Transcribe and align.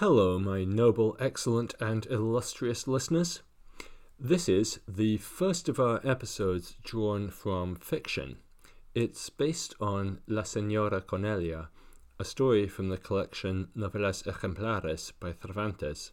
Hello, 0.00 0.38
my 0.38 0.62
noble, 0.62 1.16
excellent, 1.18 1.74
and 1.80 2.06
illustrious 2.06 2.86
listeners. 2.86 3.42
This 4.16 4.48
is 4.48 4.78
the 4.86 5.16
first 5.16 5.68
of 5.68 5.80
our 5.80 6.00
episodes 6.06 6.76
drawn 6.84 7.30
from 7.30 7.74
fiction. 7.74 8.36
It's 8.94 9.28
based 9.28 9.74
on 9.80 10.20
La 10.28 10.42
Señora 10.42 11.04
Cornelia, 11.04 11.70
a 12.16 12.24
story 12.24 12.68
from 12.68 12.90
the 12.90 12.96
collection 12.96 13.70
Novelas 13.76 14.22
Ejemplares 14.22 15.10
by 15.18 15.32
Cervantes. 15.32 16.12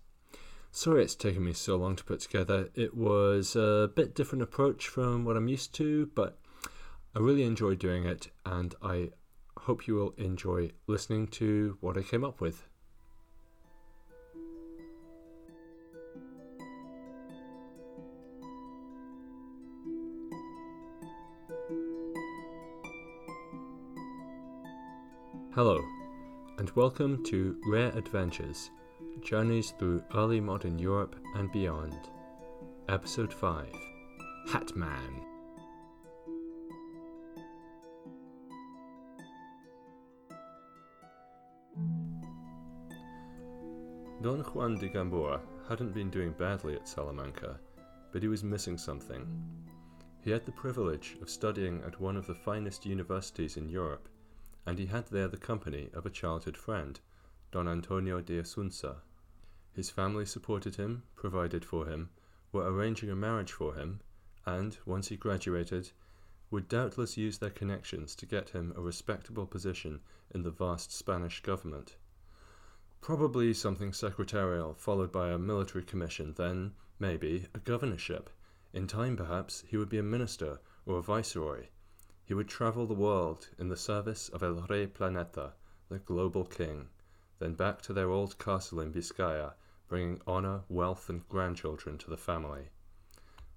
Sorry 0.71 1.04
it's 1.04 1.13
taken 1.13 1.45
me 1.45 1.54
so 1.54 1.75
long 1.75 1.95
to 1.95 2.04
put 2.04 2.21
together. 2.21 2.70
It 2.73 2.95
was 2.95 3.55
a 3.55 3.91
bit 3.95 4.15
different 4.15 4.41
approach 4.41 4.88
from 4.88 5.25
what 5.25 5.38
I'm 5.38 5.47
used 5.47 5.75
to, 5.75 6.09
but 6.15 6.39
I 7.15 7.20
really 7.20 7.43
enjoyed 7.43 7.77
doing 7.77 8.05
it, 8.05 8.31
and 8.47 8.73
I 8.81 9.11
hope 9.59 9.86
you 9.86 9.93
will 9.93 10.15
enjoy 10.17 10.71
listening 10.88 11.27
to 11.27 11.77
what 11.81 11.99
I 11.99 12.02
came 12.02 12.23
up 12.23 12.41
with. 12.41 12.63
Hello, 25.55 25.82
and 26.58 26.70
welcome 26.72 27.23
to 27.27 27.55
Rare 27.66 27.98
Adventures 27.98 28.72
Journeys 29.22 29.72
through 29.80 30.04
Early 30.14 30.41
Modern 30.41 30.78
Europe 30.78 31.16
and 31.36 31.50
Beyond. 31.54 31.98
Episode 32.90 33.34
5 33.34 33.66
Hatman. 34.50 35.23
Don 44.22 44.40
Juan 44.53 44.76
de 44.78 44.90
Gamboa 44.90 45.40
hadn't 45.70 45.94
been 45.94 46.09
doing 46.09 46.34
badly 46.34 46.75
at 46.75 46.86
Salamanca, 46.86 47.62
but 48.12 48.22
he 48.22 48.28
was 48.28 48.44
missing 48.44 48.78
something. 48.78 49.25
He 50.19 50.31
had 50.31 50.45
the 50.45 50.52
privilege 50.52 51.16
of 51.22 51.30
studying 51.30 51.81
at 51.88 52.02
one 52.02 52.17
of 52.17 52.28
the 52.28 52.36
finest 52.36 52.86
universities 52.86 53.56
in 53.56 53.69
Europe 53.69 54.09
and 54.66 54.80
he 54.80 54.88
had 54.88 55.05
there 55.08 55.27
the 55.27 55.38
company 55.38 55.89
of 55.94 56.05
a 56.05 56.09
childhood 56.09 56.58
friend, 56.58 56.99
Don 57.52 57.67
Antonio 57.67 58.21
de 58.21 58.41
Isunza. 58.41 58.97
His 59.72 59.89
family 59.89 60.25
supported 60.25 60.75
him, 60.75 61.03
provided 61.16 61.63
for 61.63 61.85
him, 61.85 62.09
were 62.52 62.72
arranging 62.72 63.09
a 63.09 63.16
marriage 63.16 63.52
for 63.52 63.75
him, 63.75 63.99
and, 64.45 64.77
once 64.85 65.09
he 65.09 65.17
graduated, 65.17 65.91
would 66.49 66.67
doubtless 66.67 67.17
use 67.17 67.38
their 67.38 67.49
connections 67.49 68.16
to 68.16 68.25
get 68.25 68.49
him 68.49 68.73
a 68.75 68.81
respectable 68.81 69.45
position 69.45 69.99
in 70.33 70.44
the 70.44 70.52
vast 70.52 70.91
Spanish 70.91 71.41
government. 71.41 71.97
Probably 73.02 73.53
something 73.53 73.94
secretarial, 73.94 74.73
followed 74.73 75.11
by 75.11 75.29
a 75.29 75.38
military 75.38 75.83
commission, 75.83 76.33
then, 76.38 76.73
maybe, 76.97 77.45
a 77.53 77.59
governorship. 77.59 78.29
In 78.73 78.88
time, 78.88 79.16
perhaps, 79.16 79.63
he 79.67 79.77
would 79.77 79.89
be 79.89 80.00
a 80.00 80.03
minister 80.03 80.59
or 80.85 80.97
a 80.97 81.03
viceroy. 81.03 81.67
He 82.26 82.34
would 82.34 82.48
travel 82.48 82.88
the 82.88 82.95
world 82.95 83.50
in 83.59 83.68
the 83.68 83.78
service 83.78 84.30
of 84.30 84.42
El 84.42 84.66
Rey 84.68 84.88
Planeta, 84.88 85.54
the 85.90 86.00
global 86.00 86.44
king, 86.44 86.90
then 87.38 87.54
back 87.54 87.84
to 87.84 87.94
their 87.94 88.09
old 88.09 88.40
castle 88.40 88.80
in 88.80 88.92
Biscaya, 88.92 89.54
bringing 89.88 90.20
honor, 90.26 90.64
wealth, 90.68 91.08
and 91.08 91.30
grandchildren 91.30 92.00
to 92.00 92.09
the 92.09 92.18
family. 92.18 92.70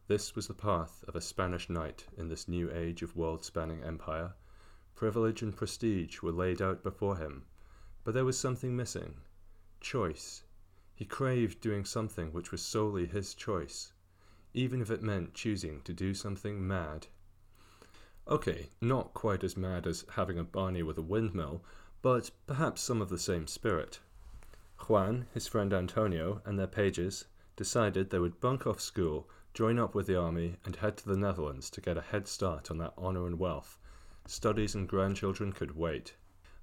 This 0.06 0.36
was 0.36 0.48
the 0.48 0.54
path 0.54 1.02
of 1.08 1.16
a 1.16 1.20
Spanish 1.22 1.70
knight 1.70 2.06
in 2.16 2.28
this 2.28 2.46
new 2.46 2.70
age 2.70 3.02
of 3.02 3.16
world 3.16 3.42
spanning 3.42 3.82
empire. 3.82 4.34
Privilege 4.94 5.40
and 5.40 5.56
prestige 5.56 6.20
were 6.20 6.30
laid 6.30 6.60
out 6.60 6.82
before 6.82 7.16
him, 7.16 7.46
but 8.04 8.12
there 8.12 8.26
was 8.26 8.38
something 8.38 8.76
missing 8.76 9.14
choice. 9.80 10.42
He 10.94 11.06
craved 11.06 11.62
doing 11.62 11.86
something 11.86 12.34
which 12.34 12.50
was 12.50 12.60
solely 12.60 13.06
his 13.06 13.34
choice, 13.34 13.94
even 14.52 14.82
if 14.82 14.90
it 14.90 15.02
meant 15.02 15.32
choosing 15.32 15.80
to 15.82 15.94
do 15.94 16.12
something 16.12 16.66
mad. 16.66 17.06
Okay, 18.30 18.68
not 18.82 19.14
quite 19.14 19.42
as 19.42 19.56
mad 19.56 19.86
as 19.86 20.04
having 20.10 20.38
a 20.38 20.44
Barney 20.44 20.82
with 20.82 20.98
a 20.98 21.02
windmill, 21.02 21.64
but 22.02 22.30
perhaps 22.46 22.82
some 22.82 23.00
of 23.00 23.08
the 23.08 23.18
same 23.18 23.46
spirit. 23.46 24.00
Juan, 24.86 25.26
his 25.32 25.48
friend 25.48 25.72
Antonio, 25.72 26.42
and 26.44 26.58
their 26.58 26.66
pages 26.66 27.24
decided 27.56 28.10
they 28.10 28.18
would 28.18 28.38
bunk 28.38 28.66
off 28.66 28.80
school, 28.80 29.30
join 29.54 29.78
up 29.78 29.94
with 29.94 30.06
the 30.06 30.20
army, 30.20 30.56
and 30.66 30.76
head 30.76 30.98
to 30.98 31.08
the 31.08 31.16
Netherlands 31.16 31.70
to 31.70 31.80
get 31.80 31.96
a 31.96 32.02
head 32.02 32.28
start 32.28 32.70
on 32.70 32.76
that 32.76 32.92
honour 32.98 33.26
and 33.26 33.38
wealth. 33.38 33.78
Studies 34.26 34.74
and 34.74 34.86
grandchildren 34.86 35.50
could 35.50 35.74
wait. 35.74 36.14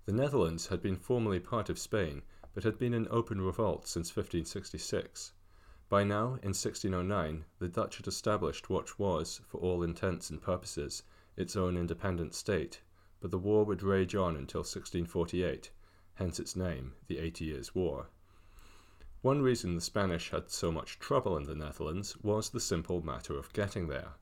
The 0.06 0.14
Netherlands 0.14 0.68
had 0.68 0.84
been 0.84 0.96
formerly 0.96 1.40
part 1.40 1.70
of 1.72 1.80
Spain, 1.80 2.22
but 2.54 2.64
had 2.64 2.78
been 2.78 2.94
in 2.94 3.08
open 3.10 3.42
revolt 3.42 3.88
since 3.88 4.16
1566. 4.16 5.34
By 5.90 6.04
now, 6.04 6.38
in 6.44 6.54
1609, 6.54 7.46
the 7.58 7.68
Dutch 7.68 7.98
had 7.98 8.06
established 8.06 8.70
what 8.70 9.00
was, 9.00 9.42
for 9.48 9.60
all 9.60 9.82
intents 9.82 10.30
and 10.30 10.40
purposes, 10.40 11.02
its 11.38 11.56
own 11.56 11.76
independent 11.76 12.34
state, 12.34 12.82
but 13.20 13.32
the 13.32 13.38
war 13.38 13.64
would 13.66 13.84
rage 13.84 14.16
on 14.16 14.36
until 14.36 14.60
1648, 14.60 15.72
hence 16.16 16.40
its 16.40 16.56
name, 16.56 16.94
the 17.08 17.18
Eighty 17.18 17.46
Years' 17.46 17.76
War. 17.76 18.08
One 19.22 19.42
reason 19.42 19.74
the 19.76 19.82
Spanish 19.82 20.30
had 20.30 20.50
so 20.50 20.72
much 20.72 21.00
trouble 21.00 21.36
in 21.36 21.46
the 21.46 21.56
Netherlands 21.56 22.16
was 22.18 22.50
the 22.52 22.60
simple 22.60 23.02
matter 23.02 23.38
of 23.38 23.52
getting 23.54 23.88
there. 23.88 24.14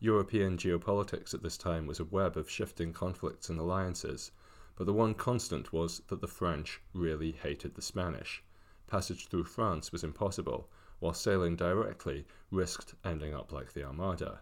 European 0.00 0.58
geopolitics 0.58 1.32
at 1.32 1.42
this 1.42 1.56
time 1.56 1.86
was 1.86 1.98
a 1.98 2.04
web 2.04 2.36
of 2.36 2.50
shifting 2.50 2.92
conflicts 2.92 3.48
and 3.48 3.58
alliances, 3.58 4.32
but 4.76 4.84
the 4.84 4.92
one 4.92 5.14
constant 5.14 5.72
was 5.72 6.02
that 6.08 6.20
the 6.20 6.28
French 6.28 6.82
really 6.92 7.32
hated 7.32 7.74
the 7.74 7.80
Spanish. 7.80 8.42
Passage 8.86 9.28
through 9.28 9.44
France 9.44 9.92
was 9.92 10.04
impossible, 10.04 10.68
while 10.98 11.14
sailing 11.14 11.56
directly 11.56 12.26
risked 12.50 12.94
ending 13.02 13.32
up 13.32 13.50
like 13.50 13.72
the 13.72 13.82
Armada. 13.82 14.40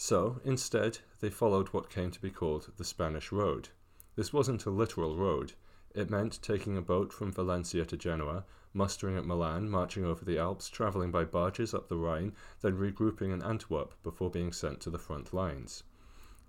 So, 0.00 0.40
instead, 0.44 0.98
they 1.18 1.28
followed 1.28 1.70
what 1.70 1.90
came 1.90 2.12
to 2.12 2.20
be 2.20 2.30
called 2.30 2.70
the 2.76 2.84
Spanish 2.84 3.32
Road. 3.32 3.70
This 4.14 4.32
wasn't 4.32 4.64
a 4.64 4.70
literal 4.70 5.16
road. 5.16 5.54
It 5.92 6.08
meant 6.08 6.40
taking 6.40 6.76
a 6.76 6.80
boat 6.80 7.12
from 7.12 7.32
Valencia 7.32 7.84
to 7.84 7.96
Genoa, 7.96 8.44
mustering 8.72 9.16
at 9.16 9.26
Milan, 9.26 9.68
marching 9.68 10.04
over 10.04 10.24
the 10.24 10.38
Alps, 10.38 10.68
travelling 10.68 11.10
by 11.10 11.24
barges 11.24 11.74
up 11.74 11.88
the 11.88 11.96
Rhine, 11.96 12.32
then 12.60 12.78
regrouping 12.78 13.32
in 13.32 13.42
Antwerp 13.42 14.00
before 14.04 14.30
being 14.30 14.52
sent 14.52 14.78
to 14.82 14.90
the 14.90 15.00
front 15.00 15.34
lines. 15.34 15.82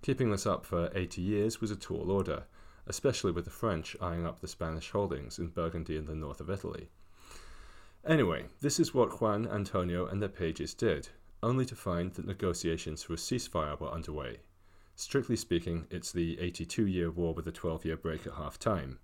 Keeping 0.03 0.29
this 0.29 0.45
up 0.45 0.63
for 0.63 0.91
80 0.93 1.19
years 1.19 1.59
was 1.59 1.71
a 1.71 1.75
tall 1.75 2.11
order, 2.11 2.43
especially 2.85 3.31
with 3.31 3.45
the 3.45 3.49
French 3.49 3.97
eyeing 3.99 4.27
up 4.27 4.41
the 4.41 4.47
Spanish 4.47 4.91
holdings 4.91 5.39
in 5.39 5.47
Burgundy 5.47 5.97
and 5.97 6.05
the 6.07 6.13
north 6.13 6.39
of 6.39 6.51
Italy. 6.51 6.91
Anyway, 8.05 8.45
this 8.61 8.79
is 8.79 8.93
what 8.93 9.19
Juan, 9.19 9.47
Antonio, 9.47 10.05
and 10.05 10.21
their 10.21 10.29
pages 10.29 10.75
did 10.75 11.09
only 11.41 11.65
to 11.65 11.75
find 11.75 12.13
that 12.13 12.25
negotiations 12.25 13.03
for 13.03 13.13
a 13.13 13.17
ceasefire 13.17 13.79
were 13.79 13.91
underway. 13.91 14.39
Strictly 14.95 15.35
speaking, 15.35 15.87
it's 15.89 16.11
the 16.11 16.39
82 16.39 16.85
year 16.85 17.09
war 17.09 17.33
with 17.33 17.47
a 17.47 17.51
12 17.51 17.85
year 17.85 17.97
break 17.97 18.27
at 18.27 18.33
half 18.33 18.59
time. 18.59 18.99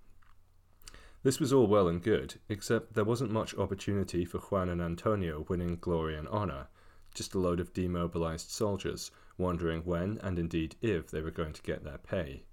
This 1.24 1.40
was 1.40 1.52
all 1.52 1.68
well 1.68 1.88
and 1.88 2.04
good, 2.04 2.36
except 2.50 2.94
there 2.94 3.04
wasn't 3.04 3.32
much 3.32 3.56
opportunity 3.56 4.26
for 4.26 4.38
Juan 4.38 4.70
and 4.70 4.82
Antonio 4.82 5.46
winning 5.48 5.78
glory 5.78 6.16
and 6.16 6.28
honour, 6.28 6.68
just 7.14 7.34
a 7.34 7.40
load 7.40 7.60
of 7.60 7.74
demobilized 7.74 8.50
soldiers 8.50 9.10
wondering 9.38 9.82
when 9.86 10.20
and 10.22 10.38
indeed 10.38 10.76
if 10.82 11.10
they 11.10 11.22
were 11.22 11.32
going 11.32 11.54
to 11.54 11.64
get 11.64 11.84
their 11.84 11.98
pay. 11.98 12.44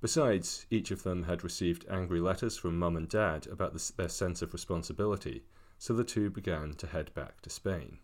Besides, 0.00 0.66
each 0.68 0.90
of 0.90 1.04
them 1.04 1.22
had 1.24 1.44
received 1.44 1.86
angry 1.88 2.20
letters 2.20 2.56
from 2.56 2.78
mum 2.78 2.96
and 2.96 3.08
dad 3.08 3.46
about 3.46 3.72
the, 3.72 3.92
their 3.96 4.08
sense 4.08 4.42
of 4.42 4.52
responsibility, 4.52 5.44
so 5.78 5.94
the 5.94 6.02
two 6.02 6.28
began 6.28 6.74
to 6.74 6.88
head 6.88 7.14
back 7.14 7.40
to 7.42 7.50
Spain. 7.50 7.98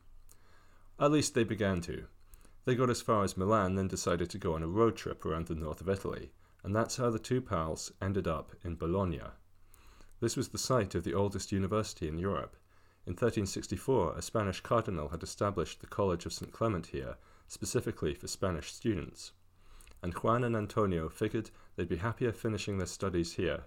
At 1.00 1.12
least 1.12 1.34
they 1.34 1.44
began 1.44 1.80
to. 1.82 2.06
They 2.64 2.74
got 2.74 2.90
as 2.90 3.00
far 3.00 3.22
as 3.22 3.36
Milan, 3.36 3.76
then 3.76 3.86
decided 3.86 4.28
to 4.30 4.38
go 4.38 4.54
on 4.54 4.64
a 4.64 4.68
road 4.68 4.96
trip 4.96 5.24
around 5.24 5.46
the 5.46 5.54
north 5.54 5.80
of 5.80 5.88
Italy, 5.88 6.32
and 6.64 6.74
that's 6.74 6.96
how 6.96 7.08
the 7.08 7.20
two 7.20 7.40
pals 7.40 7.92
ended 8.02 8.26
up 8.26 8.56
in 8.64 8.74
Bologna. 8.74 9.22
This 10.20 10.36
was 10.36 10.48
the 10.48 10.58
site 10.58 10.96
of 10.96 11.04
the 11.04 11.14
oldest 11.14 11.52
university 11.52 12.08
in 12.08 12.18
Europe. 12.18 12.56
In 13.06 13.12
1364, 13.12 14.16
a 14.18 14.22
Spanish 14.22 14.60
cardinal 14.60 15.10
had 15.10 15.22
established 15.22 15.80
the 15.80 15.86
College 15.86 16.26
of 16.26 16.32
St. 16.32 16.52
Clement 16.52 16.88
here, 16.88 17.16
specifically 17.46 18.12
for 18.12 18.26
Spanish 18.26 18.72
students. 18.72 19.30
And 20.02 20.12
Juan 20.14 20.42
and 20.42 20.56
Antonio 20.56 21.08
figured 21.08 21.50
they'd 21.76 21.88
be 21.88 21.96
happier 21.96 22.32
finishing 22.32 22.78
their 22.78 22.86
studies 22.88 23.34
here. 23.34 23.62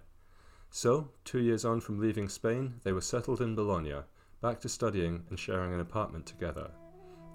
So, 0.69 1.11
two 1.23 1.39
years 1.39 1.63
on 1.63 1.79
from 1.79 1.99
leaving 1.99 2.27
Spain, 2.27 2.81
they 2.83 2.91
were 2.91 3.01
settled 3.01 3.39
in 3.39 3.55
Bologna, 3.55 4.01
back 4.41 4.59
to 4.59 4.69
studying 4.69 5.25
and 5.29 5.39
sharing 5.39 5.73
an 5.73 5.79
apartment 5.79 6.25
together. 6.25 6.71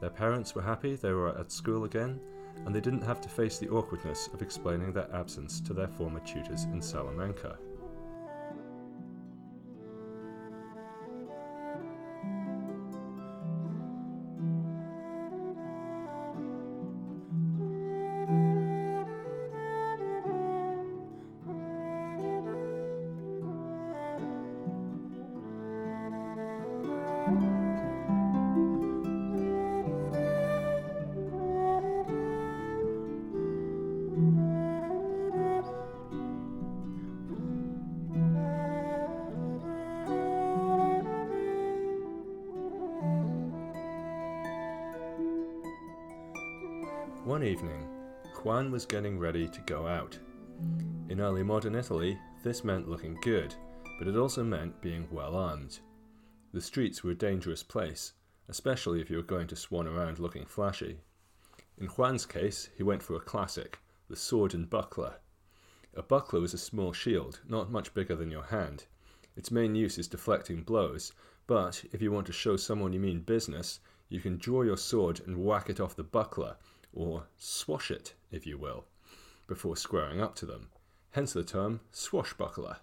Their 0.01 0.11
parents 0.11 0.55
were 0.55 0.63
happy 0.63 0.97
they 0.97 1.13
were 1.13 1.37
at 1.39 1.51
school 1.51 1.85
again, 1.85 2.21
and 2.65 2.75
they 2.75 2.81
didn't 2.81 3.03
have 3.03 3.21
to 3.23 3.29
face 3.29 3.59
the 3.59 3.69
awkwardness 3.69 4.29
of 4.33 4.43
explaining 4.43 4.93
their 4.93 5.13
absence 5.15 5.61
to 5.63 5.73
their 5.73 5.89
former 5.89 6.21
tutors 6.21 6.65
in 6.65 6.83
Salamanca. 6.83 7.59
One 47.37 47.45
evening, 47.45 47.87
Juan 48.43 48.71
was 48.71 48.87
getting 48.87 49.19
ready 49.19 49.47
to 49.47 49.61
go 49.67 49.87
out. 49.87 50.19
In 51.11 51.21
early 51.21 51.43
modern 51.43 51.75
Italy, 51.75 52.19
this 52.43 52.65
meant 52.65 52.89
looking 52.89 53.19
good, 53.21 53.55
but 53.99 54.09
it 54.09 54.17
also 54.17 54.43
meant 54.43 54.81
being 54.81 55.07
well 55.11 55.37
armed. 55.37 55.81
The 56.55 56.63
streets 56.63 57.05
were 57.05 57.11
a 57.11 57.15
dangerous 57.15 57.63
place, 57.63 58.15
especially 58.49 59.03
if 59.03 59.11
you 59.11 59.19
were 59.19 59.23
going 59.23 59.49
to 59.49 59.55
swan 59.55 59.87
around 59.87 60.19
looking 60.19 60.47
flashy. 60.47 61.01
In 61.77 61.89
Juan's 61.89 62.25
case, 62.25 62.71
he 62.75 62.83
went 62.83 63.03
for 63.03 63.17
a 63.17 63.21
classic 63.21 63.81
the 64.09 64.17
sword 64.17 64.55
and 64.55 64.71
buckler. 64.71 65.17
A 65.93 66.03
buckler 66.03 66.43
is 66.43 66.55
a 66.55 66.59
small 66.59 66.95
shield, 66.95 67.43
not 67.47 67.71
much 67.71 67.93
bigger 67.93 68.17
than 68.17 68.31
your 68.31 68.45
hand. 68.45 68.87
Its 69.37 69.51
main 69.51 69.75
use 69.75 69.99
is 69.99 70.09
deflecting 70.09 70.63
blows, 70.63 71.13
but 71.47 71.85
if 71.93 72.01
you 72.01 72.11
want 72.11 72.27
to 72.29 72.33
show 72.33 72.57
someone 72.57 72.95
you 72.95 73.01
mean 73.01 73.21
business, 73.21 73.81
you 74.09 74.21
can 74.21 74.39
draw 74.39 74.63
your 74.63 74.79
sword 74.79 75.21
and 75.27 75.45
whack 75.45 75.69
it 75.69 75.81
off 75.81 75.97
the 75.97 76.03
buckler, 76.03 76.57
or 76.97 77.27
swash 77.37 77.91
it, 77.91 78.15
if 78.33 78.47
you 78.47 78.59
will, 78.59 78.87
before 79.47 79.77
squaring 79.77 80.21
up 80.21 80.35
to 80.35 80.47
them. 80.47 80.71
Hence 81.13 81.33
the 81.33 81.45
term 81.45 81.81
swashbuckler. 81.93 82.79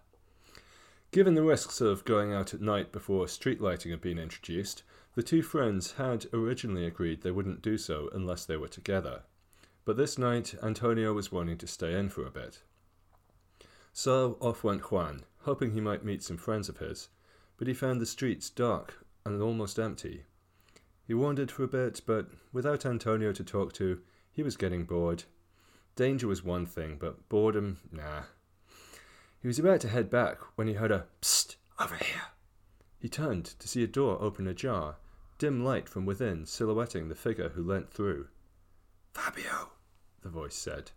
Given 1.11 1.35
the 1.35 1.43
risks 1.43 1.81
of 1.81 2.05
going 2.05 2.33
out 2.33 2.53
at 2.53 2.61
night 2.61 2.91
before 2.91 3.27
street 3.27 3.59
lighting 3.59 3.91
had 3.91 4.01
been 4.01 4.17
introduced, 4.17 4.83
the 5.15 5.21
two 5.21 5.41
friends 5.41 5.93
had 5.93 6.25
originally 6.33 6.85
agreed 6.85 7.21
they 7.21 7.31
wouldn't 7.31 7.61
do 7.61 7.77
so 7.77 8.09
unless 8.13 8.45
they 8.45 8.57
were 8.57 8.67
together. 8.67 9.23
But 9.85 9.97
this 9.97 10.17
night, 10.17 10.55
Antonio 10.63 11.13
was 11.13 11.31
wanting 11.31 11.57
to 11.57 11.67
stay 11.67 11.97
in 11.97 12.09
for 12.09 12.25
a 12.25 12.31
bit. 12.31 12.61
So 13.91 14.37
off 14.39 14.63
went 14.63 14.91
Juan, 14.91 15.23
hoping 15.41 15.71
he 15.71 15.81
might 15.81 16.05
meet 16.05 16.23
some 16.23 16.37
friends 16.37 16.69
of 16.69 16.77
his, 16.77 17.09
but 17.57 17.67
he 17.67 17.73
found 17.73 18.01
the 18.01 18.07
streets 18.07 18.49
dark 18.49 19.05
and 19.25 19.41
almost 19.41 19.77
empty. 19.77 20.23
He 21.05 21.13
wandered 21.13 21.51
for 21.51 21.63
a 21.63 21.67
bit, 21.67 22.01
but 22.05 22.27
without 22.51 22.85
Antonio 22.85 23.33
to 23.33 23.43
talk 23.43 23.73
to, 23.73 24.01
he 24.31 24.41
was 24.41 24.57
getting 24.57 24.85
bored. 24.85 25.23
Danger 25.95 26.27
was 26.27 26.43
one 26.43 26.65
thing, 26.65 26.97
but 26.99 27.27
boredom, 27.29 27.79
nah. 27.91 28.23
He 29.41 29.47
was 29.47 29.59
about 29.59 29.81
to 29.81 29.89
head 29.89 30.09
back 30.09 30.37
when 30.55 30.67
he 30.67 30.73
heard 30.73 30.91
a 30.91 31.05
psst 31.21 31.57
over 31.79 31.95
here. 31.95 32.31
He 32.97 33.09
turned 33.09 33.45
to 33.45 33.67
see 33.67 33.83
a 33.83 33.87
door 33.87 34.17
open 34.21 34.47
ajar, 34.47 34.95
dim 35.37 35.63
light 35.63 35.89
from 35.89 36.05
within 36.05 36.45
silhouetting 36.45 37.09
the 37.09 37.15
figure 37.15 37.49
who 37.49 37.63
leant 37.63 37.91
through. 37.91 38.27
Fabio, 39.13 39.71
the 40.21 40.29
voice 40.29 40.55
said. 40.55 40.91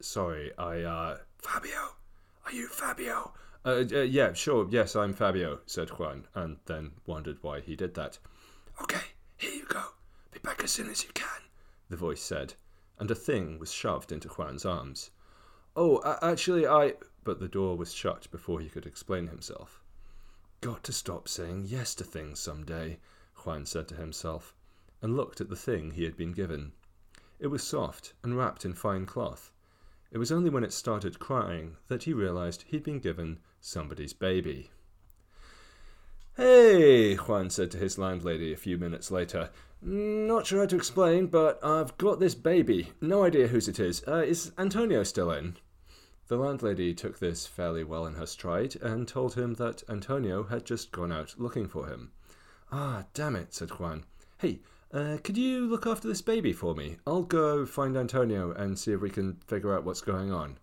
Sorry, 0.00 0.50
I, 0.56 0.80
uh. 0.80 1.18
Fabio? 1.38 1.96
Are 2.46 2.52
you 2.52 2.68
Fabio? 2.68 3.34
Uh, 3.64 3.84
uh, 3.92 4.00
yeah, 4.00 4.32
sure, 4.32 4.66
yes, 4.70 4.96
I'm 4.96 5.12
Fabio, 5.12 5.60
said 5.66 5.90
Juan, 5.90 6.26
and 6.34 6.56
then 6.64 6.92
wondered 7.06 7.38
why 7.42 7.60
he 7.60 7.76
did 7.76 7.94
that. 7.94 8.18
Okay, 8.80 9.02
here 9.36 9.52
you 9.52 9.64
go. 9.66 9.82
Be 10.32 10.38
back 10.38 10.62
as 10.64 10.70
soon 10.70 10.88
as 10.88 11.04
you 11.04 11.10
can, 11.14 11.42
the 11.88 11.96
voice 11.96 12.22
said, 12.22 12.54
and 12.98 13.10
a 13.10 13.14
thing 13.14 13.58
was 13.58 13.72
shoved 13.72 14.12
into 14.12 14.28
Juan's 14.28 14.64
arms. 14.64 15.10
Oh, 15.74 16.02
actually, 16.22 16.66
I. 16.66 16.94
But 17.24 17.40
the 17.40 17.48
door 17.48 17.76
was 17.76 17.92
shut 17.92 18.30
before 18.30 18.60
he 18.60 18.68
could 18.68 18.86
explain 18.86 19.26
himself. 19.26 19.82
Got 20.60 20.82
to 20.84 20.92
stop 20.92 21.28
saying 21.28 21.66
yes 21.66 21.94
to 21.96 22.04
things 22.04 22.40
some 22.40 22.64
day, 22.64 22.98
Juan 23.44 23.66
said 23.66 23.88
to 23.88 23.94
himself, 23.94 24.54
and 25.02 25.16
looked 25.16 25.40
at 25.40 25.50
the 25.50 25.56
thing 25.56 25.90
he 25.90 26.04
had 26.04 26.16
been 26.16 26.32
given. 26.32 26.72
It 27.38 27.48
was 27.48 27.62
soft 27.62 28.14
and 28.22 28.38
wrapped 28.38 28.64
in 28.64 28.72
fine 28.72 29.04
cloth. 29.04 29.52
It 30.10 30.18
was 30.18 30.32
only 30.32 30.48
when 30.48 30.64
it 30.64 30.72
started 30.72 31.18
crying 31.18 31.76
that 31.88 32.04
he 32.04 32.14
realized 32.14 32.62
he'd 32.62 32.84
been 32.84 33.00
given 33.00 33.40
somebody's 33.60 34.14
baby. 34.14 34.70
Hey, 36.36 37.14
Juan 37.14 37.48
said 37.48 37.70
to 37.70 37.78
his 37.78 37.96
landlady 37.96 38.52
a 38.52 38.58
few 38.58 38.76
minutes 38.76 39.10
later. 39.10 39.48
Not 39.80 40.46
sure 40.46 40.60
how 40.60 40.66
to 40.66 40.76
explain, 40.76 41.28
but 41.28 41.58
I've 41.64 41.96
got 41.96 42.20
this 42.20 42.34
baby. 42.34 42.92
No 43.00 43.24
idea 43.24 43.46
whose 43.46 43.68
it 43.68 43.80
is. 43.80 44.06
Uh, 44.06 44.16
is 44.16 44.52
Antonio 44.58 45.02
still 45.02 45.30
in? 45.30 45.56
The 46.28 46.36
landlady 46.36 46.92
took 46.92 47.18
this 47.18 47.46
fairly 47.46 47.84
well 47.84 48.04
in 48.04 48.16
her 48.16 48.26
stride 48.26 48.76
and 48.82 49.08
told 49.08 49.32
him 49.32 49.54
that 49.54 49.82
Antonio 49.88 50.42
had 50.42 50.66
just 50.66 50.92
gone 50.92 51.10
out 51.10 51.36
looking 51.38 51.68
for 51.68 51.86
him. 51.86 52.12
Ah, 52.70 53.06
damn 53.14 53.34
it, 53.34 53.54
said 53.54 53.70
Juan. 53.70 54.04
Hey, 54.36 54.60
uh, 54.92 55.16
could 55.24 55.38
you 55.38 55.66
look 55.66 55.86
after 55.86 56.06
this 56.06 56.20
baby 56.20 56.52
for 56.52 56.74
me? 56.74 56.98
I'll 57.06 57.22
go 57.22 57.64
find 57.64 57.96
Antonio 57.96 58.52
and 58.52 58.78
see 58.78 58.92
if 58.92 59.00
we 59.00 59.08
can 59.08 59.38
figure 59.46 59.74
out 59.74 59.84
what's 59.84 60.02
going 60.02 60.32
on. 60.32 60.58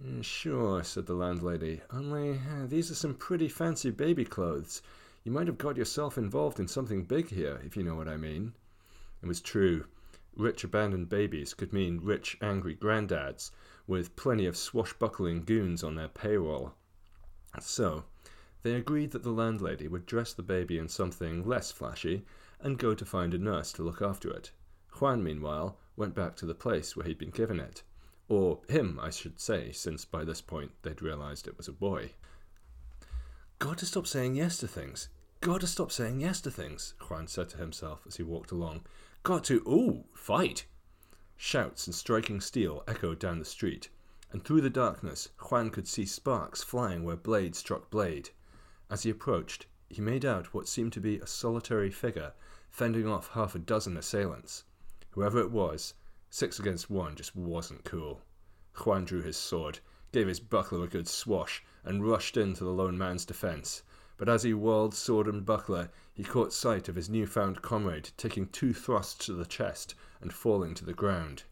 Mm, 0.00 0.24
sure, 0.24 0.82
said 0.82 1.04
the 1.04 1.14
landlady, 1.14 1.82
only 1.90 2.38
uh, 2.38 2.66
these 2.66 2.90
are 2.90 2.94
some 2.94 3.14
pretty 3.14 3.46
fancy 3.46 3.90
baby 3.90 4.24
clothes. 4.24 4.80
You 5.22 5.32
might 5.32 5.46
have 5.46 5.58
got 5.58 5.76
yourself 5.76 6.16
involved 6.16 6.58
in 6.58 6.66
something 6.66 7.04
big 7.04 7.28
here, 7.28 7.60
if 7.62 7.76
you 7.76 7.82
know 7.82 7.94
what 7.94 8.08
I 8.08 8.16
mean. 8.16 8.54
It 9.22 9.26
was 9.26 9.42
true. 9.42 9.84
Rich 10.34 10.64
abandoned 10.64 11.10
babies 11.10 11.52
could 11.52 11.74
mean 11.74 12.00
rich 12.02 12.38
angry 12.40 12.74
granddads, 12.74 13.50
with 13.86 14.16
plenty 14.16 14.46
of 14.46 14.56
swashbuckling 14.56 15.44
goons 15.44 15.84
on 15.84 15.94
their 15.94 16.08
payroll. 16.08 16.74
So, 17.60 18.04
they 18.62 18.74
agreed 18.74 19.10
that 19.10 19.24
the 19.24 19.30
landlady 19.30 19.88
would 19.88 20.06
dress 20.06 20.32
the 20.32 20.42
baby 20.42 20.78
in 20.78 20.88
something 20.88 21.46
less 21.46 21.70
flashy 21.70 22.24
and 22.60 22.78
go 22.78 22.94
to 22.94 23.04
find 23.04 23.34
a 23.34 23.38
nurse 23.38 23.72
to 23.74 23.82
look 23.82 24.00
after 24.00 24.30
it. 24.30 24.52
Juan, 25.00 25.22
meanwhile, 25.22 25.76
went 25.96 26.14
back 26.14 26.34
to 26.36 26.46
the 26.46 26.54
place 26.54 26.96
where 26.96 27.04
he'd 27.04 27.18
been 27.18 27.30
given 27.30 27.60
it. 27.60 27.82
Or 28.32 28.60
him, 28.66 28.98
I 28.98 29.10
should 29.10 29.38
say, 29.38 29.72
since 29.72 30.06
by 30.06 30.24
this 30.24 30.40
point 30.40 30.70
they'd 30.80 31.02
realized 31.02 31.46
it 31.46 31.58
was 31.58 31.68
a 31.68 31.72
boy. 31.72 32.12
Got 33.58 33.76
to 33.76 33.84
stop 33.84 34.06
saying 34.06 34.36
yes 34.36 34.56
to 34.60 34.66
things. 34.66 35.10
Got 35.42 35.60
to 35.60 35.66
stop 35.66 35.92
saying 35.92 36.20
yes 36.20 36.40
to 36.40 36.50
things, 36.50 36.94
Juan 37.10 37.26
said 37.28 37.50
to 37.50 37.58
himself 37.58 38.06
as 38.06 38.16
he 38.16 38.22
walked 38.22 38.50
along. 38.50 38.86
Got 39.22 39.44
to. 39.44 39.56
Ooh, 39.68 40.04
fight! 40.14 40.64
Shouts 41.36 41.86
and 41.86 41.94
striking 41.94 42.40
steel 42.40 42.84
echoed 42.88 43.18
down 43.18 43.38
the 43.38 43.44
street, 43.44 43.90
and 44.30 44.42
through 44.42 44.62
the 44.62 44.70
darkness 44.70 45.28
Juan 45.50 45.68
could 45.68 45.86
see 45.86 46.06
sparks 46.06 46.62
flying 46.62 47.04
where 47.04 47.16
blade 47.16 47.54
struck 47.54 47.90
blade. 47.90 48.30
As 48.88 49.02
he 49.02 49.10
approached, 49.10 49.66
he 49.90 50.00
made 50.00 50.24
out 50.24 50.54
what 50.54 50.68
seemed 50.68 50.94
to 50.94 51.00
be 51.00 51.18
a 51.18 51.26
solitary 51.26 51.90
figure 51.90 52.32
fending 52.70 53.06
off 53.06 53.28
half 53.34 53.54
a 53.54 53.58
dozen 53.58 53.98
assailants. 53.98 54.64
Whoever 55.10 55.38
it 55.38 55.50
was, 55.50 55.92
Six 56.34 56.58
against 56.58 56.88
one 56.88 57.14
just 57.14 57.36
wasn't 57.36 57.84
cool. 57.84 58.22
Juan 58.74 59.04
drew 59.04 59.20
his 59.20 59.36
sword, 59.36 59.80
gave 60.12 60.28
his 60.28 60.40
buckler 60.40 60.82
a 60.82 60.88
good 60.88 61.06
swash, 61.06 61.62
and 61.84 62.08
rushed 62.08 62.38
into 62.38 62.64
the 62.64 62.72
lone 62.72 62.96
man's 62.96 63.26
defence. 63.26 63.82
But 64.16 64.30
as 64.30 64.42
he 64.42 64.54
whirled 64.54 64.94
sword 64.94 65.26
and 65.26 65.44
buckler, 65.44 65.90
he 66.10 66.24
caught 66.24 66.54
sight 66.54 66.88
of 66.88 66.94
his 66.94 67.10
new-found 67.10 67.60
comrade 67.60 68.12
taking 68.16 68.46
two 68.46 68.72
thrusts 68.72 69.26
to 69.26 69.34
the 69.34 69.44
chest 69.44 69.94
and 70.22 70.32
falling 70.32 70.72
to 70.76 70.86
the 70.86 70.94
ground. 70.94 71.42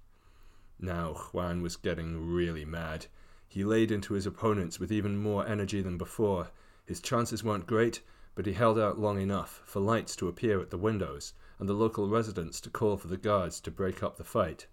Now 0.79 1.13
Juan 1.13 1.61
was 1.61 1.77
getting 1.77 2.33
really 2.33 2.65
mad. 2.65 3.05
He 3.47 3.65
laid 3.65 3.91
into 3.91 4.15
his 4.15 4.25
opponents 4.25 4.81
with 4.81 4.91
even 4.91 5.19
more 5.19 5.47
energy 5.47 5.83
than 5.83 5.99
before. 5.99 6.53
His 6.87 7.03
chances 7.03 7.45
weren't 7.45 7.67
great, 7.67 8.01
but 8.35 8.47
he 8.47 8.55
held 8.55 8.79
out 8.79 8.99
long 8.99 9.21
enough 9.21 9.61
for 9.67 9.81
lights 9.81 10.17
to 10.17 10.29
appear 10.29 10.59
at 10.59 10.71
the 10.71 10.79
windows 10.79 11.35
and 11.61 11.69
the 11.69 11.75
local 11.75 12.09
residents 12.09 12.61
to 12.63 12.71
call 12.71 12.97
for 12.97 13.07
the 13.07 13.19
guards 13.19 13.61
to 13.61 13.71
break 13.71 14.03
up 14.03 14.17
the 14.17 14.25
fight. 14.25 14.67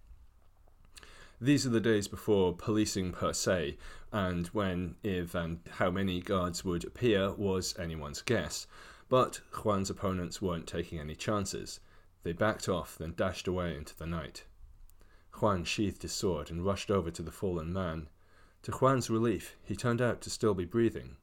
These 1.40 1.68
are 1.68 1.70
the 1.70 1.80
days 1.80 2.08
before 2.08 2.56
policing 2.56 3.12
per 3.12 3.34
se, 3.34 3.78
and 4.12 4.48
when, 4.48 4.96
if, 5.04 5.36
and 5.36 5.60
how 5.74 5.92
many 5.92 6.22
guards 6.22 6.66
would 6.66 6.86
appear 6.86 7.34
was 7.34 7.78
anyone's 7.78 8.24
guess. 8.24 8.66
But 9.10 9.42
Juan's 9.52 9.90
opponents 9.90 10.42
weren't 10.42 10.66
taking 10.66 11.00
any 11.00 11.14
chances. 11.14 11.80
They 12.24 12.34
backed 12.34 12.68
off, 12.68 12.98
then 12.98 13.14
dashed 13.16 13.48
away 13.48 13.76
into 13.76 13.96
the 13.96 14.08
night. 14.08 14.46
Juan 15.40 15.64
sheathed 15.66 16.02
his 16.02 16.14
sword 16.14 16.50
and 16.50 16.66
rushed 16.66 16.90
over 16.90 17.12
to 17.12 17.22
the 17.22 17.32
fallen 17.32 17.72
man. 17.72 18.10
To 18.64 18.72
Juan's 18.72 19.10
relief, 19.10 19.56
he 19.64 19.76
turned 19.76 20.02
out 20.02 20.22
to 20.22 20.30
still 20.30 20.56
be 20.56 20.66
breathing. 20.66 21.18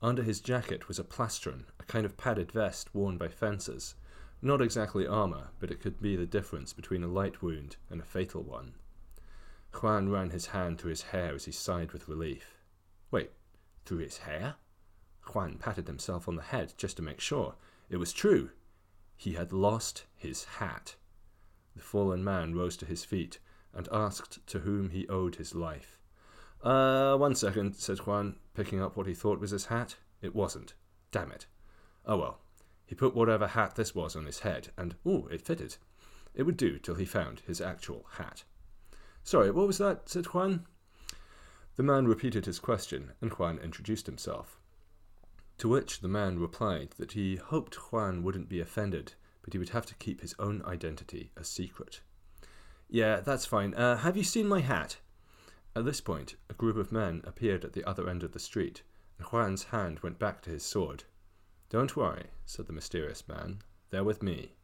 Under 0.00 0.22
his 0.22 0.40
jacket 0.40 0.88
was 0.88 0.98
a 0.98 1.04
plastron, 1.04 1.66
a 1.78 1.82
kind 1.82 2.06
of 2.06 2.16
padded 2.16 2.52
vest 2.52 2.94
worn 2.94 3.18
by 3.18 3.28
fencers. 3.28 3.94
Not 4.42 4.62
exactly 4.62 5.06
armour, 5.06 5.48
but 5.58 5.70
it 5.70 5.80
could 5.80 6.00
be 6.00 6.16
the 6.16 6.26
difference 6.26 6.72
between 6.72 7.02
a 7.02 7.08
light 7.08 7.42
wound 7.42 7.76
and 7.90 8.00
a 8.00 8.04
fatal 8.04 8.42
one. 8.42 8.74
Juan 9.74 10.08
ran 10.08 10.30
his 10.30 10.46
hand 10.46 10.78
through 10.78 10.90
his 10.90 11.02
hair 11.02 11.34
as 11.34 11.44
he 11.44 11.52
sighed 11.52 11.92
with 11.92 12.08
relief. 12.08 12.56
Wait, 13.10 13.30
through 13.84 13.98
his 13.98 14.18
hair? 14.18 14.54
Juan 15.32 15.58
patted 15.58 15.86
himself 15.86 16.26
on 16.26 16.36
the 16.36 16.42
head 16.42 16.72
just 16.76 16.96
to 16.96 17.02
make 17.02 17.20
sure. 17.20 17.54
It 17.88 17.98
was 17.98 18.12
true. 18.12 18.50
He 19.16 19.34
had 19.34 19.52
lost 19.52 20.04
his 20.16 20.44
hat. 20.44 20.96
The 21.76 21.82
fallen 21.82 22.24
man 22.24 22.54
rose 22.54 22.76
to 22.78 22.86
his 22.86 23.04
feet 23.04 23.38
and 23.74 23.88
asked 23.92 24.44
to 24.48 24.60
whom 24.60 24.90
he 24.90 25.06
owed 25.08 25.36
his 25.36 25.54
life. 25.54 25.98
Uh, 26.62 27.16
one 27.16 27.34
second, 27.34 27.74
said 27.76 27.98
Juan, 27.98 28.36
picking 28.54 28.82
up 28.82 28.96
what 28.96 29.06
he 29.06 29.14
thought 29.14 29.40
was 29.40 29.50
his 29.50 29.66
hat. 29.66 29.96
It 30.20 30.34
wasn't. 30.34 30.74
Damn 31.10 31.30
it. 31.30 31.46
Oh 32.06 32.16
well, 32.18 32.40
he 32.90 32.96
put 32.96 33.14
whatever 33.14 33.46
hat 33.46 33.76
this 33.76 33.94
was 33.94 34.16
on 34.16 34.26
his 34.26 34.40
head, 34.40 34.70
and 34.76 34.96
oh, 35.06 35.28
it 35.28 35.40
fitted. 35.40 35.76
It 36.34 36.42
would 36.42 36.56
do 36.56 36.76
till 36.76 36.96
he 36.96 37.04
found 37.04 37.38
his 37.46 37.60
actual 37.60 38.04
hat. 38.14 38.42
Sorry, 39.22 39.52
what 39.52 39.68
was 39.68 39.78
that? 39.78 40.08
said 40.08 40.26
Juan. 40.26 40.66
The 41.76 41.84
man 41.84 42.08
repeated 42.08 42.46
his 42.46 42.58
question, 42.58 43.12
and 43.20 43.30
Juan 43.30 43.60
introduced 43.60 44.06
himself. 44.06 44.58
To 45.58 45.68
which 45.68 46.00
the 46.00 46.08
man 46.08 46.40
replied 46.40 46.94
that 46.98 47.12
he 47.12 47.36
hoped 47.36 47.92
Juan 47.92 48.24
wouldn't 48.24 48.48
be 48.48 48.58
offended, 48.58 49.12
but 49.40 49.52
he 49.52 49.58
would 49.60 49.68
have 49.68 49.86
to 49.86 49.94
keep 49.94 50.20
his 50.20 50.34
own 50.40 50.60
identity 50.66 51.30
a 51.36 51.44
secret. 51.44 52.00
Yeah, 52.88 53.20
that's 53.20 53.46
fine. 53.46 53.72
Uh, 53.74 53.98
have 53.98 54.16
you 54.16 54.24
seen 54.24 54.48
my 54.48 54.62
hat? 54.62 54.96
At 55.76 55.84
this 55.84 56.00
point, 56.00 56.34
a 56.48 56.54
group 56.54 56.76
of 56.76 56.90
men 56.90 57.22
appeared 57.22 57.64
at 57.64 57.72
the 57.72 57.84
other 57.84 58.10
end 58.10 58.24
of 58.24 58.32
the 58.32 58.40
street, 58.40 58.82
and 59.16 59.28
Juan's 59.28 59.62
hand 59.62 60.00
went 60.00 60.18
back 60.18 60.42
to 60.42 60.50
his 60.50 60.64
sword. 60.64 61.04
Don't 61.70 61.96
worry, 61.96 62.26
said 62.44 62.66
the 62.66 62.72
mysterious 62.72 63.28
man. 63.28 63.60
They're 63.90 64.02
with 64.02 64.24
me. 64.24 64.54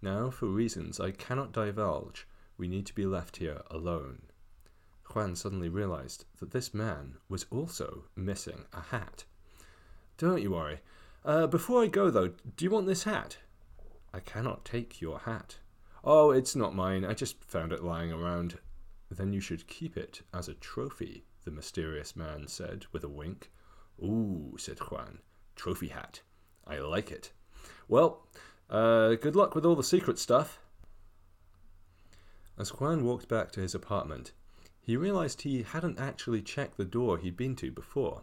Now, 0.00 0.30
for 0.30 0.46
reasons 0.46 0.98
I 0.98 1.10
cannot 1.10 1.52
divulge, 1.52 2.26
we 2.56 2.66
need 2.66 2.86
to 2.86 2.94
be 2.94 3.04
left 3.04 3.36
here 3.36 3.60
alone. 3.70 4.22
Juan 5.14 5.36
suddenly 5.36 5.68
realized 5.68 6.24
that 6.38 6.52
this 6.52 6.72
man 6.72 7.16
was 7.28 7.44
also 7.50 8.04
missing 8.16 8.64
a 8.72 8.80
hat. 8.80 9.24
Don't 10.16 10.40
you 10.40 10.52
worry. 10.52 10.80
Uh, 11.26 11.46
before 11.46 11.82
I 11.82 11.88
go, 11.88 12.10
though, 12.10 12.28
do 12.56 12.64
you 12.64 12.70
want 12.70 12.86
this 12.86 13.04
hat? 13.04 13.36
I 14.14 14.20
cannot 14.20 14.64
take 14.64 15.02
your 15.02 15.18
hat. 15.18 15.58
Oh, 16.02 16.30
it's 16.30 16.56
not 16.56 16.74
mine. 16.74 17.04
I 17.04 17.12
just 17.12 17.44
found 17.44 17.70
it 17.70 17.84
lying 17.84 18.12
around. 18.12 18.58
Then 19.10 19.34
you 19.34 19.40
should 19.40 19.66
keep 19.66 19.94
it 19.94 20.22
as 20.32 20.48
a 20.48 20.54
trophy, 20.54 21.24
the 21.44 21.50
mysterious 21.50 22.16
man 22.16 22.48
said 22.48 22.86
with 22.92 23.04
a 23.04 23.08
wink. 23.08 23.50
Ooh, 24.02 24.54
said 24.58 24.78
Juan. 24.78 25.18
Trophy 25.54 25.88
hat. 25.88 26.22
I 26.70 26.78
like 26.78 27.10
it. 27.10 27.32
Well, 27.88 28.24
uh, 28.70 29.16
good 29.16 29.34
luck 29.34 29.56
with 29.56 29.66
all 29.66 29.74
the 29.74 29.82
secret 29.82 30.20
stuff. 30.20 30.60
As 32.56 32.70
Juan 32.70 33.04
walked 33.04 33.28
back 33.28 33.50
to 33.52 33.60
his 33.60 33.74
apartment, 33.74 34.30
he 34.80 34.96
realized 34.96 35.42
he 35.42 35.62
hadn't 35.62 35.98
actually 35.98 36.42
checked 36.42 36.76
the 36.76 36.84
door 36.84 37.18
he'd 37.18 37.36
been 37.36 37.56
to 37.56 37.72
before. 37.72 38.22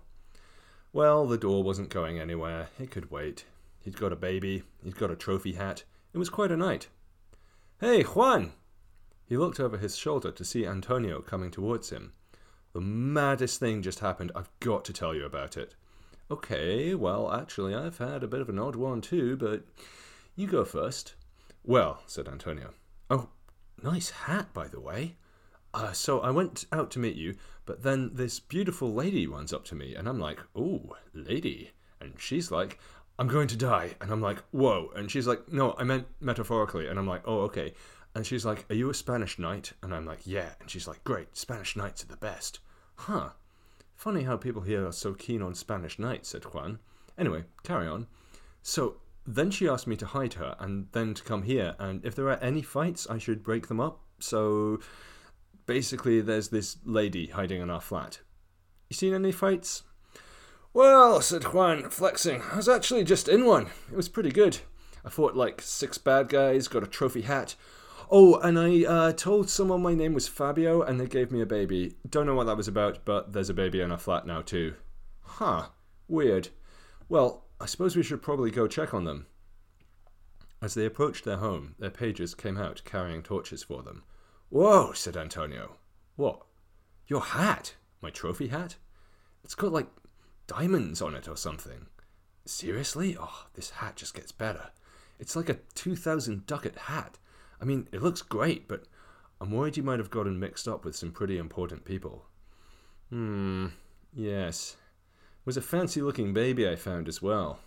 Well, 0.94 1.28
the 1.28 1.38
door 1.38 1.62
wasn't 1.62 1.90
going 1.90 2.20
anywhere. 2.20 2.70
It 2.80 2.90
could 2.90 3.12
wait. 3.12 3.44
He'd 3.82 3.98
got 3.98 4.14
a 4.14 4.16
baby. 4.16 4.64
He'd 4.82 4.96
got 4.96 5.12
a 5.12 5.16
trophy 5.18 5.54
hat. 5.54 5.84
It 6.14 6.18
was 6.18 6.30
quite 6.30 6.52
a 6.52 6.58
night. 6.58 6.88
Hey, 7.82 8.04
Juan! 8.04 8.54
He 9.26 9.36
looked 9.36 9.60
over 9.60 9.78
his 9.78 9.98
shoulder 9.98 10.32
to 10.32 10.46
see 10.46 10.66
Antonio 10.66 11.20
coming 11.22 11.52
towards 11.52 11.90
him. 11.90 12.14
The 12.72 12.82
maddest 12.82 13.60
thing 13.60 13.82
just 13.82 14.00
happened. 14.00 14.32
I've 14.34 14.50
got 14.62 14.86
to 14.86 14.94
tell 14.94 15.14
you 15.14 15.26
about 15.26 15.58
it. 15.58 15.76
Okay, 16.30 16.94
well, 16.94 17.32
actually, 17.32 17.74
I've 17.74 18.00
had 18.00 18.22
a 18.22 18.28
bit 18.28 18.42
of 18.42 18.50
an 18.50 18.60
odd 18.60 18.76
one 18.76 19.00
too, 19.00 19.38
but 19.38 19.64
you 20.36 20.46
go 20.46 20.66
first. 20.66 21.16
Well, 21.64 22.04
said 22.06 22.28
Antonio. 22.28 22.74
Oh, 23.10 23.30
nice 23.82 24.10
hat, 24.10 24.54
by 24.54 24.68
the 24.68 24.82
way. 24.82 25.16
Uh, 25.74 25.94
so 25.94 26.20
I 26.20 26.32
went 26.32 26.66
out 26.72 26.92
to 26.92 27.00
meet 27.00 27.16
you, 27.16 27.36
but 27.66 27.84
then 27.84 28.12
this 28.14 28.42
beautiful 28.42 28.94
lady 28.94 29.26
runs 29.26 29.54
up 29.54 29.64
to 29.66 29.76
me, 29.76 29.96
and 29.96 30.08
I'm 30.08 30.20
like, 30.20 30.40
"Ooh, 30.58 30.96
lady," 31.14 31.72
and 32.02 32.20
she's 32.20 32.52
like, 32.52 32.80
"I'm 33.18 33.28
going 33.28 33.48
to 33.48 33.56
die," 33.56 33.96
and 34.02 34.12
I'm 34.12 34.22
like, 34.22 34.40
"Whoa," 34.52 34.92
and 34.96 35.10
she's 35.10 35.28
like, 35.28 35.52
"No, 35.52 35.76
I 35.78 35.84
meant 35.86 36.08
metaphorically," 36.20 36.88
and 36.88 37.00
I'm 37.00 37.08
like, 37.08 37.22
"Oh, 37.26 37.42
okay," 37.42 37.74
and 38.16 38.26
she's 38.26 38.46
like, 38.46 38.66
"Are 38.70 38.76
you 38.76 38.90
a 38.90 38.94
Spanish 38.94 39.40
knight?" 39.40 39.74
and 39.82 39.94
I'm 39.94 40.06
like, 40.06 40.26
"Yeah," 40.26 40.56
and 40.60 40.70
she's 40.70 40.88
like, 40.88 41.04
"Great, 41.04 41.38
Spanish 41.38 41.76
knights 41.78 42.04
are 42.04 42.08
the 42.08 42.18
best." 42.18 42.60
Huh. 42.96 43.30
Funny 43.98 44.24
how 44.24 44.38
people 44.38 44.62
here 44.62 44.86
are 44.86 44.92
so 44.92 45.16
keen 45.16 45.42
on 45.42 45.56
Spanish 45.56 45.98
knights," 45.98 46.30
said 46.30 46.44
Juan. 46.44 46.78
Anyway, 47.18 47.46
carry 47.64 47.88
on. 47.88 48.06
So 48.62 48.98
then 49.26 49.50
she 49.50 49.68
asked 49.68 49.88
me 49.88 49.96
to 49.96 50.06
hide 50.06 50.36
her 50.36 50.56
and 50.60 50.88
then 50.92 51.16
to 51.16 51.24
come 51.24 51.42
here, 51.42 51.76
and 51.80 52.06
if 52.06 52.14
there 52.14 52.30
are 52.30 52.38
any 52.38 52.62
fights, 52.62 53.08
I 53.10 53.18
should 53.18 53.44
break 53.44 53.68
them 53.68 53.80
up. 53.80 54.00
So 54.20 54.80
basically, 55.66 56.22
there's 56.22 56.50
this 56.50 56.78
lady 56.86 57.28
hiding 57.28 57.60
in 57.60 57.72
our 57.72 57.82
flat. 57.82 58.20
You 58.88 58.94
seen 58.94 59.16
any 59.16 59.32
fights? 59.32 59.82
Well, 60.74 61.20
said 61.22 61.46
Juan, 61.46 61.90
flexing, 61.90 62.44
I 62.52 62.56
was 62.56 62.70
actually 62.70 63.04
just 63.04 63.28
in 63.28 63.46
one. 63.46 63.72
It 63.92 63.96
was 63.96 64.10
pretty 64.10 64.32
good. 64.32 64.60
I 65.04 65.10
fought 65.10 65.36
like 65.36 65.60
six 65.60 65.98
bad 65.98 66.30
guys, 66.30 66.68
got 66.68 66.84
a 66.84 66.88
trophy 66.88 67.22
hat. 67.22 67.56
Oh, 68.10 68.36
and 68.40 68.58
I 68.58 68.86
uh, 68.86 69.12
told 69.12 69.50
someone 69.50 69.82
my 69.82 69.94
name 69.94 70.14
was 70.14 70.28
Fabio, 70.28 70.82
and 70.82 71.00
they 71.00 71.08
gave 71.08 71.32
me 71.32 71.42
a 71.42 71.46
baby. 71.46 71.96
Don't 72.10 72.26
know 72.26 72.36
what 72.36 72.46
that 72.46 72.56
was 72.56 72.68
about, 72.68 73.04
but 73.04 73.34
there's 73.34 73.50
a 73.50 73.54
baby 73.54 73.82
in 73.82 73.92
our 73.92 73.98
flat 73.98 74.26
now, 74.26 74.42
too. 74.42 74.76
Huh. 75.22 75.68
Weird. 76.08 76.50
Well, 77.10 77.46
I 77.60 77.66
suppose 77.66 77.96
we 77.96 78.04
should 78.04 78.22
probably 78.22 78.50
go 78.50 78.68
check 78.68 78.94
on 78.94 79.04
them. 79.04 79.28
As 80.62 80.74
they 80.74 80.86
approached 80.86 81.26
their 81.26 81.38
home, 81.38 81.76
their 81.80 81.90
pages 81.90 82.34
came 82.34 82.58
out 82.58 82.82
carrying 82.86 83.24
torches 83.24 83.64
for 83.64 83.84
them. 83.84 84.04
Whoa, 84.50 84.94
said 84.94 85.18
Antonio. 85.18 85.78
What? 86.16 86.42
Your 87.08 87.22
hat? 87.22 87.76
My 88.02 88.10
trophy 88.10 88.48
hat? 88.48 88.78
It's 89.44 89.56
got 89.56 89.72
like 89.72 89.88
diamonds 90.48 91.02
on 91.02 91.14
it 91.14 91.28
or 91.28 91.36
something. 91.36 91.88
Seriously? 92.46 93.18
Oh, 93.20 93.48
this 93.54 93.72
hat 93.72 93.98
just 93.98 94.14
gets 94.14 94.32
better. 94.32 94.72
It's 95.20 95.36
like 95.36 95.50
a 95.50 95.60
2000 95.76 96.46
ducat 96.46 96.76
hat. 96.76 97.18
I 97.62 97.66
mean, 97.66 97.88
it 97.92 98.04
looks 98.04 98.22
great, 98.22 98.68
but 98.68 98.84
I'm 99.42 99.52
worried 99.52 99.78
you 99.78 99.84
might 99.84 100.00
have 100.00 100.12
gotten 100.12 100.40
mixed 100.40 100.68
up 100.68 100.86
with 100.86 100.96
some 100.96 101.12
pretty 101.12 101.38
important 101.38 101.86
people. 101.86 102.26
Hmm, 103.10 103.68
yes 104.14 104.78
was 105.48 105.56
a 105.56 105.62
fancy 105.62 106.02
looking 106.02 106.34
baby 106.34 106.68
I 106.68 106.76
found 106.76 107.08
as 107.08 107.22
well. 107.22 107.60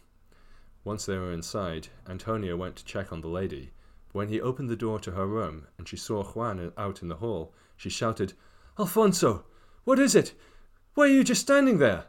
Once 0.84 1.06
they 1.06 1.16
were 1.16 1.32
inside, 1.32 1.88
Antonio 2.06 2.54
went 2.54 2.76
to 2.76 2.84
check 2.84 3.10
on 3.10 3.22
the 3.22 3.26
lady. 3.26 3.70
When 4.12 4.28
he 4.28 4.38
opened 4.38 4.68
the 4.68 4.76
door 4.76 5.00
to 5.00 5.12
her 5.12 5.26
room 5.26 5.66
and 5.78 5.88
she 5.88 5.96
saw 5.96 6.22
Juan 6.22 6.72
out 6.76 7.00
in 7.00 7.08
the 7.08 7.16
hall, 7.16 7.54
she 7.78 7.88
shouted, 7.88 8.34
Alfonso, 8.78 9.46
what 9.84 9.98
is 9.98 10.14
it? 10.14 10.34
Why 10.92 11.04
are 11.04 11.08
you 11.08 11.24
just 11.24 11.40
standing 11.40 11.78
there? 11.78 12.04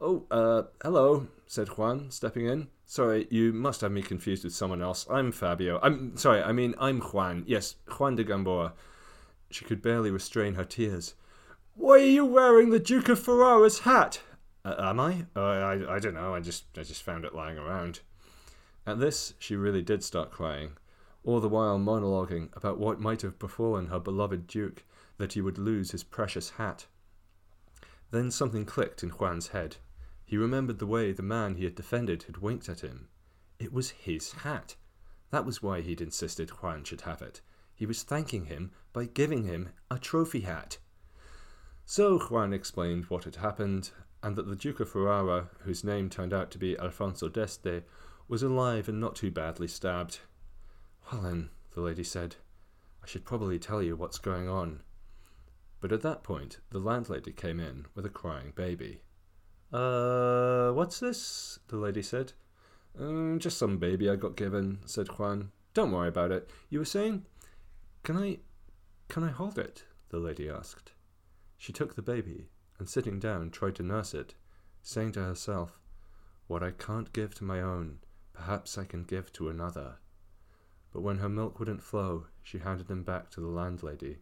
Oh, 0.00 0.26
uh, 0.30 0.62
hello, 0.80 1.26
said 1.48 1.70
Juan, 1.70 2.12
stepping 2.12 2.46
in. 2.46 2.68
Sorry, 2.88 3.26
you 3.30 3.52
must 3.52 3.80
have 3.80 3.90
me 3.90 4.00
confused 4.00 4.44
with 4.44 4.54
someone 4.54 4.80
else. 4.80 5.06
I'm 5.10 5.32
Fabio. 5.32 5.80
I'm 5.82 6.16
sorry, 6.16 6.40
I 6.40 6.52
mean, 6.52 6.72
I'm 6.78 7.00
Juan. 7.00 7.42
Yes, 7.44 7.74
Juan 7.98 8.14
de 8.14 8.22
Gamboa. 8.22 8.74
She 9.50 9.64
could 9.64 9.82
barely 9.82 10.12
restrain 10.12 10.54
her 10.54 10.64
tears. 10.64 11.14
Why 11.74 11.94
are 11.94 11.98
you 11.98 12.24
wearing 12.24 12.70
the 12.70 12.78
Duke 12.78 13.08
of 13.08 13.18
Ferrara's 13.18 13.80
hat? 13.80 14.20
Uh, 14.64 14.76
am 14.78 15.00
I? 15.00 15.26
Uh, 15.34 15.40
I? 15.40 15.96
I 15.96 15.98
don't 15.98 16.14
know. 16.14 16.32
I 16.32 16.40
just 16.40 16.66
I 16.78 16.84
just 16.84 17.02
found 17.02 17.24
it 17.24 17.34
lying 17.34 17.58
around. 17.58 18.00
At 18.86 19.00
this, 19.00 19.34
she 19.40 19.56
really 19.56 19.82
did 19.82 20.04
start 20.04 20.30
crying, 20.30 20.76
all 21.24 21.40
the 21.40 21.48
while 21.48 21.80
monologuing 21.80 22.56
about 22.56 22.78
what 22.78 23.00
might 23.00 23.22
have 23.22 23.36
befallen 23.40 23.88
her 23.88 23.98
beloved 23.98 24.46
Duke, 24.46 24.84
that 25.18 25.32
he 25.32 25.40
would 25.40 25.58
lose 25.58 25.90
his 25.90 26.04
precious 26.04 26.50
hat. 26.50 26.86
Then 28.12 28.30
something 28.30 28.64
clicked 28.64 29.02
in 29.02 29.10
Juan's 29.10 29.48
head. 29.48 29.78
He 30.26 30.36
remembered 30.36 30.80
the 30.80 30.86
way 30.86 31.12
the 31.12 31.22
man 31.22 31.54
he 31.54 31.64
had 31.64 31.76
defended 31.76 32.24
had 32.24 32.38
winked 32.38 32.68
at 32.68 32.80
him. 32.80 33.08
It 33.60 33.72
was 33.72 33.90
his 33.90 34.32
hat. 34.32 34.74
That 35.30 35.46
was 35.46 35.62
why 35.62 35.80
he'd 35.80 36.00
insisted 36.00 36.50
Juan 36.50 36.82
should 36.82 37.02
have 37.02 37.22
it. 37.22 37.40
He 37.74 37.86
was 37.86 38.02
thanking 38.02 38.46
him 38.46 38.72
by 38.92 39.06
giving 39.06 39.44
him 39.44 39.68
a 39.88 39.98
trophy 39.98 40.40
hat. 40.40 40.78
So 41.84 42.18
Juan 42.18 42.52
explained 42.52 43.04
what 43.04 43.22
had 43.22 43.36
happened 43.36 43.92
and 44.20 44.34
that 44.34 44.48
the 44.48 44.56
Duke 44.56 44.80
of 44.80 44.90
Ferrara, 44.90 45.50
whose 45.60 45.84
name 45.84 46.10
turned 46.10 46.34
out 46.34 46.50
to 46.50 46.58
be 46.58 46.76
Alfonso 46.76 47.28
d'Este, 47.28 47.84
was 48.26 48.42
alive 48.42 48.88
and 48.88 49.00
not 49.00 49.14
too 49.14 49.30
badly 49.30 49.68
stabbed. 49.68 50.18
Well 51.12 51.20
then, 51.20 51.50
the 51.72 51.80
lady 51.80 52.02
said, 52.02 52.34
I 53.04 53.06
should 53.06 53.24
probably 53.24 53.60
tell 53.60 53.80
you 53.80 53.94
what's 53.94 54.18
going 54.18 54.48
on. 54.48 54.82
But 55.80 55.92
at 55.92 56.02
that 56.02 56.24
point, 56.24 56.58
the 56.70 56.80
landlady 56.80 57.30
came 57.30 57.60
in 57.60 57.86
with 57.94 58.04
a 58.04 58.10
crying 58.10 58.52
baby. 58.56 59.02
Uh, 59.76 60.72
what's 60.72 61.00
this? 61.00 61.58
the 61.68 61.76
lady 61.76 62.00
said. 62.00 62.32
Um, 62.98 63.38
just 63.38 63.58
some 63.58 63.76
baby 63.76 64.08
I 64.08 64.16
got 64.16 64.34
given, 64.34 64.78
said 64.86 65.06
Juan. 65.18 65.50
Don't 65.74 65.92
worry 65.92 66.08
about 66.08 66.32
it. 66.32 66.48
You 66.70 66.78
were 66.78 66.86
saying? 66.86 67.26
Can 68.02 68.16
I. 68.16 68.38
can 69.08 69.22
I 69.22 69.28
hold 69.28 69.58
it? 69.58 69.84
the 70.08 70.18
lady 70.18 70.48
asked. 70.48 70.92
She 71.58 71.74
took 71.74 71.94
the 71.94 72.00
baby 72.00 72.48
and 72.78 72.88
sitting 72.88 73.20
down 73.20 73.50
tried 73.50 73.74
to 73.74 73.82
nurse 73.82 74.14
it, 74.14 74.34
saying 74.82 75.12
to 75.12 75.24
herself, 75.24 75.78
What 76.46 76.62
I 76.62 76.70
can't 76.70 77.12
give 77.12 77.34
to 77.34 77.44
my 77.44 77.60
own, 77.60 77.98
perhaps 78.32 78.78
I 78.78 78.84
can 78.84 79.04
give 79.04 79.30
to 79.34 79.50
another. 79.50 79.96
But 80.90 81.02
when 81.02 81.18
her 81.18 81.28
milk 81.28 81.58
wouldn't 81.58 81.82
flow, 81.82 82.28
she 82.42 82.60
handed 82.60 82.90
him 82.90 83.02
back 83.02 83.28
to 83.32 83.42
the 83.42 83.48
landlady, 83.48 84.20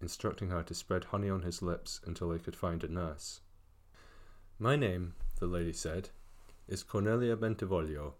instructing 0.00 0.50
her 0.50 0.62
to 0.62 0.74
spread 0.74 1.02
honey 1.02 1.28
on 1.28 1.42
his 1.42 1.60
lips 1.60 2.00
until 2.06 2.28
they 2.28 2.38
could 2.38 2.54
find 2.54 2.84
a 2.84 2.88
nurse. 2.88 3.40
My 4.62 4.76
name, 4.76 5.14
the 5.40 5.48
lady 5.48 5.72
said, 5.72 6.10
is 6.68 6.84
Cornelia 6.84 7.36
Bentivoglio. 7.36 8.12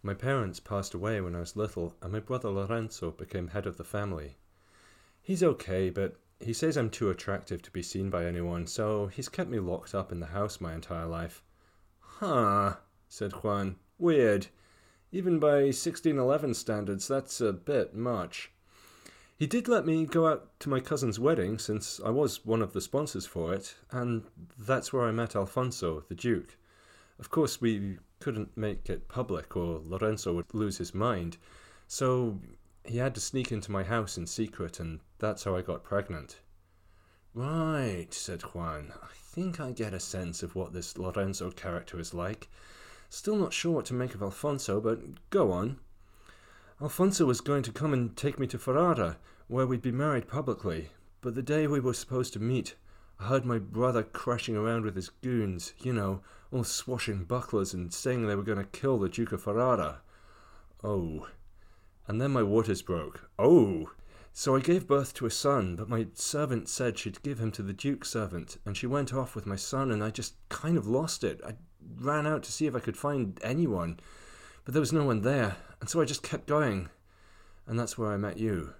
My 0.00 0.14
parents 0.14 0.60
passed 0.60 0.94
away 0.94 1.20
when 1.20 1.34
I 1.34 1.40
was 1.40 1.56
little, 1.56 1.96
and 2.00 2.12
my 2.12 2.20
brother 2.20 2.50
Lorenzo 2.50 3.10
became 3.10 3.48
head 3.48 3.66
of 3.66 3.76
the 3.76 3.82
family. 3.82 4.36
He's 5.20 5.42
okay, 5.42 5.90
but 5.90 6.20
he 6.38 6.52
says 6.52 6.76
I'm 6.76 6.88
too 6.88 7.10
attractive 7.10 7.62
to 7.62 7.72
be 7.72 7.82
seen 7.82 8.10
by 8.10 8.26
anyone, 8.26 8.68
so 8.68 9.08
he's 9.08 9.28
kept 9.28 9.50
me 9.50 9.58
locked 9.58 9.92
up 9.92 10.12
in 10.12 10.20
the 10.20 10.26
house 10.26 10.60
my 10.60 10.72
entire 10.72 11.06
life. 11.06 11.42
Huh, 11.98 12.76
said 13.08 13.32
Juan. 13.32 13.74
Weird. 13.98 14.46
Even 15.10 15.40
by 15.40 15.62
1611 15.62 16.54
standards, 16.54 17.08
that's 17.08 17.40
a 17.40 17.52
bit 17.52 17.92
much. 17.92 18.52
He 19.38 19.46
did 19.46 19.68
let 19.68 19.84
me 19.84 20.06
go 20.06 20.26
out 20.26 20.58
to 20.60 20.70
my 20.70 20.80
cousin's 20.80 21.20
wedding, 21.20 21.58
since 21.58 22.00
I 22.02 22.08
was 22.08 22.46
one 22.46 22.62
of 22.62 22.72
the 22.72 22.80
sponsors 22.80 23.26
for 23.26 23.52
it, 23.52 23.74
and 23.90 24.24
that's 24.58 24.92
where 24.92 25.04
I 25.04 25.10
met 25.10 25.36
Alfonso, 25.36 26.04
the 26.08 26.14
Duke. 26.14 26.56
Of 27.18 27.30
course, 27.30 27.60
we 27.60 27.98
couldn't 28.18 28.56
make 28.56 28.88
it 28.88 29.08
public, 29.08 29.54
or 29.54 29.82
Lorenzo 29.84 30.32
would 30.34 30.54
lose 30.54 30.78
his 30.78 30.94
mind, 30.94 31.36
so 31.86 32.40
he 32.84 32.96
had 32.96 33.14
to 33.14 33.20
sneak 33.20 33.52
into 33.52 33.70
my 33.70 33.84
house 33.84 34.16
in 34.16 34.26
secret 34.26 34.80
and 34.80 35.00
That's 35.18 35.44
how 35.44 35.56
I 35.56 35.62
got 35.62 35.84
pregnant. 35.84 36.40
Right, 37.34 38.08
said 38.12 38.40
Juan. 38.42 38.92
I 39.02 39.14
think 39.14 39.60
I 39.60 39.72
get 39.72 39.92
a 39.92 40.00
sense 40.00 40.42
of 40.42 40.54
what 40.54 40.72
this 40.72 40.96
Lorenzo 40.96 41.50
character 41.50 41.98
is 42.00 42.14
like. 42.14 42.48
Still 43.10 43.36
not 43.36 43.52
sure 43.52 43.72
what 43.72 43.86
to 43.86 43.94
make 43.94 44.14
of 44.14 44.22
Alfonso, 44.22 44.80
but 44.80 45.30
go 45.30 45.52
on. 45.52 45.78
Alfonso 46.78 47.24
was 47.24 47.40
going 47.40 47.62
to 47.62 47.72
come 47.72 47.94
and 47.94 48.14
take 48.18 48.38
me 48.38 48.46
to 48.46 48.58
Ferrara, 48.58 49.16
where 49.48 49.66
we'd 49.66 49.80
be 49.80 49.90
married 49.90 50.28
publicly, 50.28 50.90
but 51.22 51.34
the 51.34 51.42
day 51.42 51.66
we 51.66 51.80
were 51.80 51.94
supposed 51.94 52.34
to 52.34 52.38
meet, 52.38 52.74
I 53.18 53.28
heard 53.28 53.46
my 53.46 53.58
brother 53.58 54.02
crashing 54.02 54.56
around 54.56 54.84
with 54.84 54.94
his 54.94 55.08
goons, 55.08 55.72
you 55.78 55.94
know, 55.94 56.20
all 56.52 56.64
swashing 56.64 57.24
bucklers 57.24 57.72
and 57.72 57.94
saying 57.94 58.26
they 58.26 58.34
were 58.34 58.42
going 58.42 58.58
to 58.58 58.64
kill 58.64 58.98
the 58.98 59.08
Duke 59.08 59.32
of 59.32 59.42
Ferrara. 59.42 60.02
Oh. 60.84 61.28
And 62.06 62.20
then 62.20 62.32
my 62.32 62.42
waters 62.42 62.82
broke. 62.82 63.30
Oh! 63.38 63.92
So 64.34 64.54
I 64.54 64.60
gave 64.60 64.86
birth 64.86 65.14
to 65.14 65.24
a 65.24 65.30
son, 65.30 65.76
but 65.76 65.88
my 65.88 66.08
servant 66.12 66.68
said 66.68 66.98
she'd 66.98 67.22
give 67.22 67.38
him 67.38 67.52
to 67.52 67.62
the 67.62 67.72
Duke's 67.72 68.10
servant, 68.10 68.58
and 68.66 68.76
she 68.76 68.86
went 68.86 69.14
off 69.14 69.34
with 69.34 69.46
my 69.46 69.56
son, 69.56 69.90
and 69.90 70.04
I 70.04 70.10
just 70.10 70.34
kind 70.50 70.76
of 70.76 70.86
lost 70.86 71.24
it. 71.24 71.40
I 71.42 71.54
ran 71.98 72.26
out 72.26 72.42
to 72.42 72.52
see 72.52 72.66
if 72.66 72.74
I 72.74 72.80
could 72.80 72.98
find 72.98 73.40
anyone, 73.42 73.98
but 74.66 74.74
there 74.74 74.80
was 74.80 74.92
no 74.92 75.04
one 75.04 75.22
there, 75.22 75.56
and 75.80 75.88
so 75.88 76.00
I 76.00 76.04
just 76.04 76.22
kept 76.22 76.46
going. 76.46 76.88
And 77.66 77.78
that's 77.78 77.98
where 77.98 78.12
I 78.12 78.16
met 78.16 78.38
you. 78.38 78.74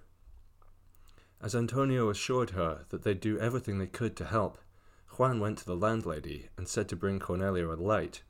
As 1.41 1.55
Antonio 1.55 2.09
assured 2.09 2.51
her 2.51 2.85
that 2.89 3.03
they'd 3.03 3.19
do 3.19 3.39
everything 3.39 3.77
they 3.77 3.87
could 3.87 4.15
to 4.17 4.25
help, 4.25 4.57
Juan 5.17 5.39
went 5.39 5.59
to 5.59 5.65
the 5.65 5.75
landlady 5.75 6.49
and 6.57 6.67
said 6.67 6.89
to 6.89 6.95
bring 6.95 7.19
Cornelia 7.19 7.67
a 7.67 7.75
light. 7.75 8.23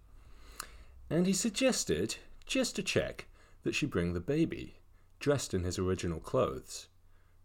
And 1.09 1.25
he 1.25 1.33
suggested, 1.33 2.15
just 2.45 2.75
to 2.75 2.83
check, 2.83 3.27
that 3.63 3.75
she 3.75 3.85
bring 3.85 4.13
the 4.13 4.19
baby, 4.19 4.75
dressed 5.19 5.53
in 5.53 5.63
his 5.63 5.79
original 5.79 6.19
clothes. 6.19 6.87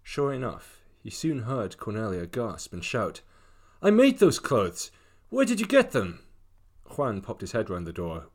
Sure 0.02 0.33
enough, 0.33 0.81
he 1.00 1.11
soon 1.11 1.41
heard 1.41 1.79
Cornelia 1.79 2.26
gasp 2.26 2.73
and 2.73 2.85
shout, 2.85 3.21
I 3.81 3.91
made 3.91 4.19
those 4.19 4.38
clothes! 4.38 4.91
Where 5.29 5.45
did 5.45 5.61
you 5.61 5.67
get 5.67 5.93
them? 5.93 6.21
Juan 6.97 7.21
popped 7.21 7.41
his 7.41 7.52
head 7.52 7.71
round 7.71 7.87
the 7.87 7.93
door. 7.93 8.26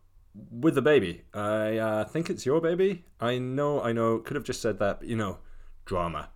With 0.51 0.75
the 0.75 0.81
baby. 0.81 1.23
I 1.33 1.77
uh, 1.77 2.03
think 2.05 2.29
it's 2.29 2.45
your 2.45 2.61
baby. 2.61 3.05
I 3.19 3.37
know, 3.37 3.81
I 3.81 3.91
know, 3.91 4.19
could 4.19 4.35
have 4.35 4.45
just 4.45 4.61
said 4.61 4.79
that, 4.79 4.99
but 4.99 5.07
you 5.07 5.15
know, 5.15 5.39
drama. 5.85 6.29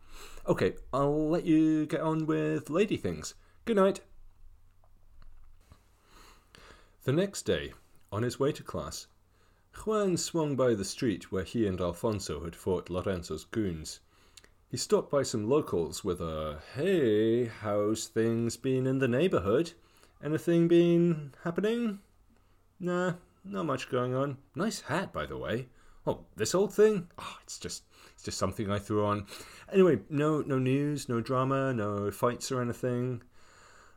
Okay, 0.48 0.74
I'll 0.92 1.30
let 1.30 1.46
you 1.46 1.86
get 1.86 2.02
on 2.02 2.26
with 2.26 2.70
lady 2.70 2.98
things. 2.98 3.36
Good 3.66 3.76
night. 3.76 4.02
The 7.04 7.14
next 7.14 7.44
day, 7.44 7.74
on 8.12 8.24
his 8.24 8.40
way 8.40 8.52
to 8.52 8.64
class, 8.64 9.08
Juan 9.86 10.18
swung 10.18 10.56
by 10.56 10.74
the 10.74 10.86
street 10.86 11.32
where 11.32 11.44
he 11.44 11.66
and 11.66 11.80
Alfonso 11.80 12.44
had 12.44 12.56
fought 12.56 12.90
Lorenzo's 12.90 13.46
goons. 13.46 14.00
He 14.70 14.78
stopped 14.78 15.10
by 15.12 15.24
some 15.24 15.50
locals 15.50 16.04
with 16.04 16.22
a, 16.22 16.60
Hey, 16.76 17.46
how's 17.46 18.08
things 18.08 18.58
been 18.58 18.88
in 18.88 19.00
the 19.00 19.08
neighborhood? 19.08 19.74
Anything 20.24 20.68
been 20.68 21.34
happening? 21.44 22.00
Nah, 22.80 23.14
not 23.44 23.66
much 23.66 23.90
going 23.90 24.16
on. 24.16 24.38
Nice 24.56 24.82
hat, 24.82 25.12
by 25.12 25.26
the 25.26 25.38
way. 25.38 25.68
Oh, 26.06 26.26
this 26.36 26.56
old 26.56 26.74
thing? 26.74 27.08
Oh, 27.20 27.38
it's 27.44 27.60
just 27.60 27.84
it's 28.14 28.24
just 28.24 28.38
something 28.38 28.72
I 28.72 28.80
threw 28.80 29.06
on. 29.06 29.28
Anyway, 29.72 30.00
no 30.10 30.42
no 30.42 30.58
news, 30.58 31.08
no 31.08 31.22
drama, 31.22 31.74
no 31.74 32.10
fights 32.12 32.52
or 32.52 32.62
anything. 32.62 33.22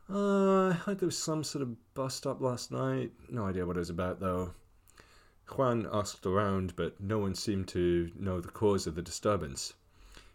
Uh, 0.07 0.69
I 0.69 0.73
heard 0.73 0.99
there 0.99 1.07
was 1.07 1.17
some 1.17 1.43
sort 1.43 1.63
of 1.63 1.93
bust 1.95 2.27
up 2.27 2.41
last 2.41 2.71
night. 2.71 3.11
No 3.29 3.45
idea 3.45 3.65
what 3.65 3.75
it 3.75 3.79
was 3.79 3.89
about 3.89 4.19
though. 4.19 4.53
Juan 5.55 5.87
asked 5.91 6.25
around, 6.25 6.75
but 6.75 6.99
no 6.99 7.19
one 7.19 7.35
seemed 7.35 7.67
to 7.69 8.11
know 8.15 8.39
the 8.39 8.49
cause 8.49 8.87
of 8.87 8.95
the 8.95 9.01
disturbance. 9.01 9.73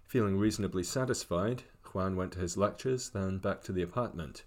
Feeling 0.05 0.39
reasonably 0.39 0.83
satisfied, 0.83 1.63
Juan 1.93 2.17
went 2.17 2.33
to 2.33 2.39
his 2.39 2.57
lectures, 2.57 3.11
then 3.11 3.39
back 3.39 3.63
to 3.63 3.73
the 3.73 3.83
apartment. 3.83 4.45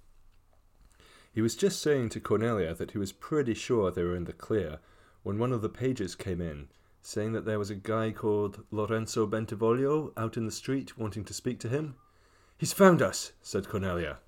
He 1.33 1.41
was 1.41 1.55
just 1.55 1.81
saying 1.81 2.09
to 2.09 2.19
Cornelia 2.19 2.73
that 2.75 2.91
he 2.91 2.97
was 2.97 3.11
pretty 3.11 3.53
sure 3.53 3.91
they 3.91 4.03
were 4.03 4.15
in 4.15 4.25
the 4.25 4.33
clear 4.33 4.79
when 5.23 5.39
one 5.39 5.51
of 5.51 5.61
the 5.61 5.69
pages 5.69 6.15
came 6.15 6.39
in 6.39 6.69
saying 7.05 7.33
that 7.33 7.43
there 7.43 7.59
was 7.59 7.69
a 7.69 7.75
guy 7.75 8.11
called 8.11 8.63
Lorenzo 8.71 9.27
Bentivoglio 9.27 10.13
out 10.15 10.37
in 10.37 10.45
the 10.45 10.51
street 10.51 10.97
wanting 10.97 11.25
to 11.25 11.33
speak 11.33 11.59
to 11.59 11.67
him. 11.67 11.95
He's 12.57 12.71
found 12.71 13.01
us, 13.01 13.33
said 13.41 13.67
Cornelia. 13.67 14.19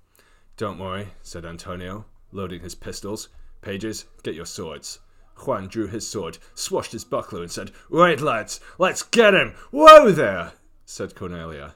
Don't 0.58 0.78
worry, 0.78 1.08
said 1.22 1.46
Antonio, 1.46 2.04
loading 2.32 2.60
his 2.60 2.74
pistols. 2.74 3.30
Pages, 3.62 4.04
get 4.22 4.34
your 4.34 4.44
swords. 4.44 4.98
Juan 5.38 5.68
drew 5.68 5.86
his 5.86 6.06
sword, 6.06 6.36
swashed 6.54 6.92
his 6.92 7.04
buckler, 7.04 7.40
and 7.40 7.50
said, 7.50 7.72
Right, 7.88 8.20
lads, 8.20 8.60
let's 8.78 9.02
get 9.02 9.32
him! 9.32 9.54
Whoa 9.70 10.10
there! 10.10 10.52
said 10.84 11.14
Cornelia. 11.14 11.74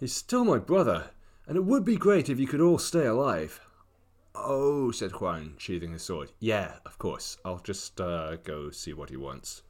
He's 0.00 0.14
still 0.14 0.44
my 0.44 0.58
brother, 0.58 1.10
and 1.46 1.58
it 1.58 1.64
would 1.64 1.84
be 1.84 1.96
great 1.96 2.30
if 2.30 2.40
you 2.40 2.46
could 2.46 2.60
all 2.62 2.78
stay 2.78 3.06
alive. 3.06 3.60
Oh, 4.38 4.90
said 4.90 5.12
Juan, 5.12 5.54
sheathing 5.58 5.92
his 5.92 6.02
sword. 6.02 6.32
Yeah, 6.38 6.76
of 6.84 6.98
course. 6.98 7.38
I'll 7.44 7.58
just 7.58 8.00
uh, 8.00 8.36
go 8.36 8.70
see 8.70 8.92
what 8.92 9.10
he 9.10 9.16
wants. 9.16 9.62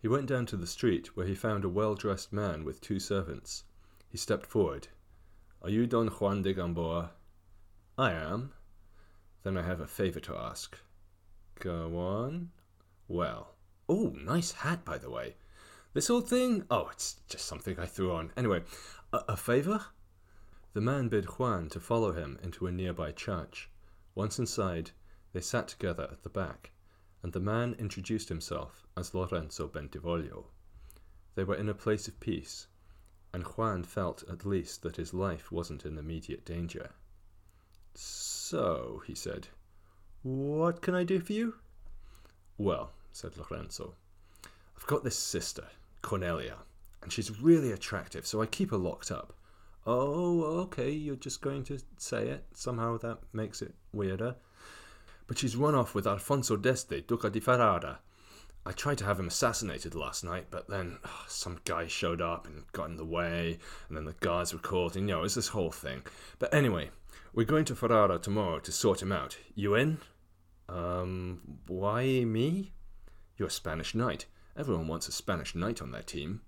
He 0.00 0.08
went 0.08 0.26
down 0.26 0.46
to 0.46 0.56
the 0.56 0.66
street, 0.66 1.16
where 1.16 1.26
he 1.26 1.34
found 1.34 1.64
a 1.64 1.68
well 1.68 1.94
dressed 1.94 2.32
man 2.32 2.64
with 2.64 2.80
two 2.80 3.00
servants. 3.00 3.64
He 4.08 4.16
stepped 4.16 4.46
forward. 4.46 4.88
Are 5.62 5.70
you 5.70 5.86
Don 5.86 6.06
Juan 6.08 6.42
de 6.42 6.54
Gamboa? 6.54 7.10
I 7.98 8.12
am. 8.12 8.52
Then 9.42 9.56
I 9.56 9.62
have 9.62 9.80
a 9.80 9.86
favor 9.86 10.20
to 10.20 10.36
ask. 10.36 10.78
Go 11.58 11.98
on. 11.98 12.50
Well. 13.08 13.56
Oh, 13.88 14.14
nice 14.16 14.52
hat, 14.52 14.84
by 14.84 14.98
the 14.98 15.10
way. 15.10 15.34
This 15.94 16.10
old 16.10 16.28
thing? 16.28 16.64
Oh, 16.70 16.88
it's 16.92 17.16
just 17.28 17.46
something 17.46 17.78
I 17.78 17.86
threw 17.86 18.12
on. 18.12 18.30
Anyway, 18.36 18.62
a, 19.12 19.20
a 19.28 19.36
favor? 19.36 19.86
The 20.76 20.82
man 20.82 21.08
bid 21.08 21.24
Juan 21.24 21.70
to 21.70 21.80
follow 21.80 22.12
him 22.12 22.38
into 22.42 22.66
a 22.66 22.70
nearby 22.70 23.10
church. 23.10 23.70
Once 24.14 24.38
inside, 24.38 24.90
they 25.32 25.40
sat 25.40 25.68
together 25.68 26.06
at 26.12 26.22
the 26.22 26.28
back 26.28 26.70
and 27.22 27.32
the 27.32 27.40
man 27.40 27.74
introduced 27.78 28.28
himself 28.28 28.86
as 28.94 29.14
Lorenzo 29.14 29.68
Bentivoglio. 29.68 30.48
They 31.34 31.44
were 31.44 31.54
in 31.54 31.70
a 31.70 31.74
place 31.74 32.08
of 32.08 32.20
peace, 32.20 32.66
and 33.32 33.42
Juan 33.44 33.84
felt 33.84 34.22
at 34.30 34.44
least 34.44 34.82
that 34.82 34.96
his 34.96 35.14
life 35.14 35.50
wasn't 35.50 35.86
in 35.86 35.96
immediate 35.96 36.44
danger. 36.44 36.90
So, 37.94 39.02
he 39.06 39.14
said, 39.14 39.48
what 40.22 40.82
can 40.82 40.94
I 40.94 41.04
do 41.04 41.20
for 41.20 41.32
you? 41.32 41.54
Well, 42.58 42.92
said 43.12 43.38
Lorenzo, 43.38 43.94
I've 44.76 44.86
got 44.86 45.04
this 45.04 45.18
sister, 45.18 45.68
Cornelia, 46.02 46.58
and 47.00 47.10
she's 47.10 47.40
really 47.40 47.72
attractive, 47.72 48.26
so 48.26 48.42
I 48.42 48.46
keep 48.46 48.72
her 48.72 48.76
locked 48.76 49.10
up. 49.10 49.35
Oh, 49.86 50.42
okay, 50.62 50.90
you're 50.90 51.16
just 51.16 51.40
going 51.40 51.62
to 51.64 51.78
say 51.96 52.28
it. 52.28 52.44
Somehow 52.54 52.98
that 52.98 53.18
makes 53.32 53.62
it 53.62 53.74
weirder 53.92 54.34
but 55.26 55.38
she's 55.38 55.56
run 55.56 55.74
off 55.74 55.94
with 55.94 56.06
Alfonso 56.06 56.56
d'Este, 56.56 57.06
Duca 57.06 57.30
di 57.30 57.40
Ferrara. 57.40 58.00
I 58.64 58.72
tried 58.72 58.98
to 58.98 59.04
have 59.04 59.20
him 59.20 59.28
assassinated 59.28 59.94
last 59.94 60.24
night, 60.24 60.46
but 60.50 60.68
then 60.68 60.98
oh, 61.04 61.24
some 61.28 61.60
guy 61.64 61.86
showed 61.86 62.20
up 62.20 62.46
and 62.46 62.64
got 62.72 62.88
in 62.88 62.96
the 62.96 63.04
way, 63.04 63.58
and 63.88 63.96
then 63.96 64.04
the 64.04 64.12
guards 64.14 64.52
were 64.52 64.58
called, 64.58 64.96
and 64.96 65.08
you 65.08 65.14
know, 65.14 65.24
it's 65.24 65.36
this 65.36 65.48
whole 65.48 65.70
thing. 65.70 66.02
But 66.38 66.52
anyway, 66.52 66.90
we're 67.32 67.44
going 67.44 67.64
to 67.66 67.76
Ferrara 67.76 68.18
tomorrow 68.18 68.58
to 68.60 68.72
sort 68.72 69.02
him 69.02 69.12
out. 69.12 69.36
You 69.54 69.74
in? 69.76 69.98
Um, 70.68 71.58
why 71.68 72.24
me? 72.24 72.72
You're 73.36 73.48
a 73.48 73.52
Spanish 73.52 73.94
knight. 73.94 74.26
Everyone 74.56 74.88
wants 74.88 75.06
a 75.06 75.12
Spanish 75.12 75.54
knight 75.54 75.80
on 75.80 75.92
their 75.92 76.02
team. 76.02 76.40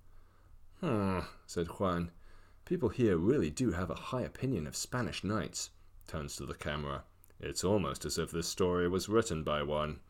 Hmm, 0.81 1.21
said 1.47 1.67
Juan. 1.79 2.11
People 2.69 2.91
here 2.91 3.17
really 3.17 3.49
do 3.49 3.73
have 3.73 3.89
a 3.89 3.95
high 3.95 4.21
opinion 4.21 4.67
of 4.67 4.77
Spanish 4.77 5.25
knights. 5.25 5.71
Turns 6.07 6.37
to 6.37 6.45
the 6.45 6.53
camera. 6.53 7.03
It's 7.41 7.65
almost 7.65 8.05
as 8.05 8.19
if 8.19 8.31
this 8.31 8.47
story 8.47 8.91
was 8.91 9.09
written 9.09 9.43
by 9.43 9.63
one. 9.63 10.01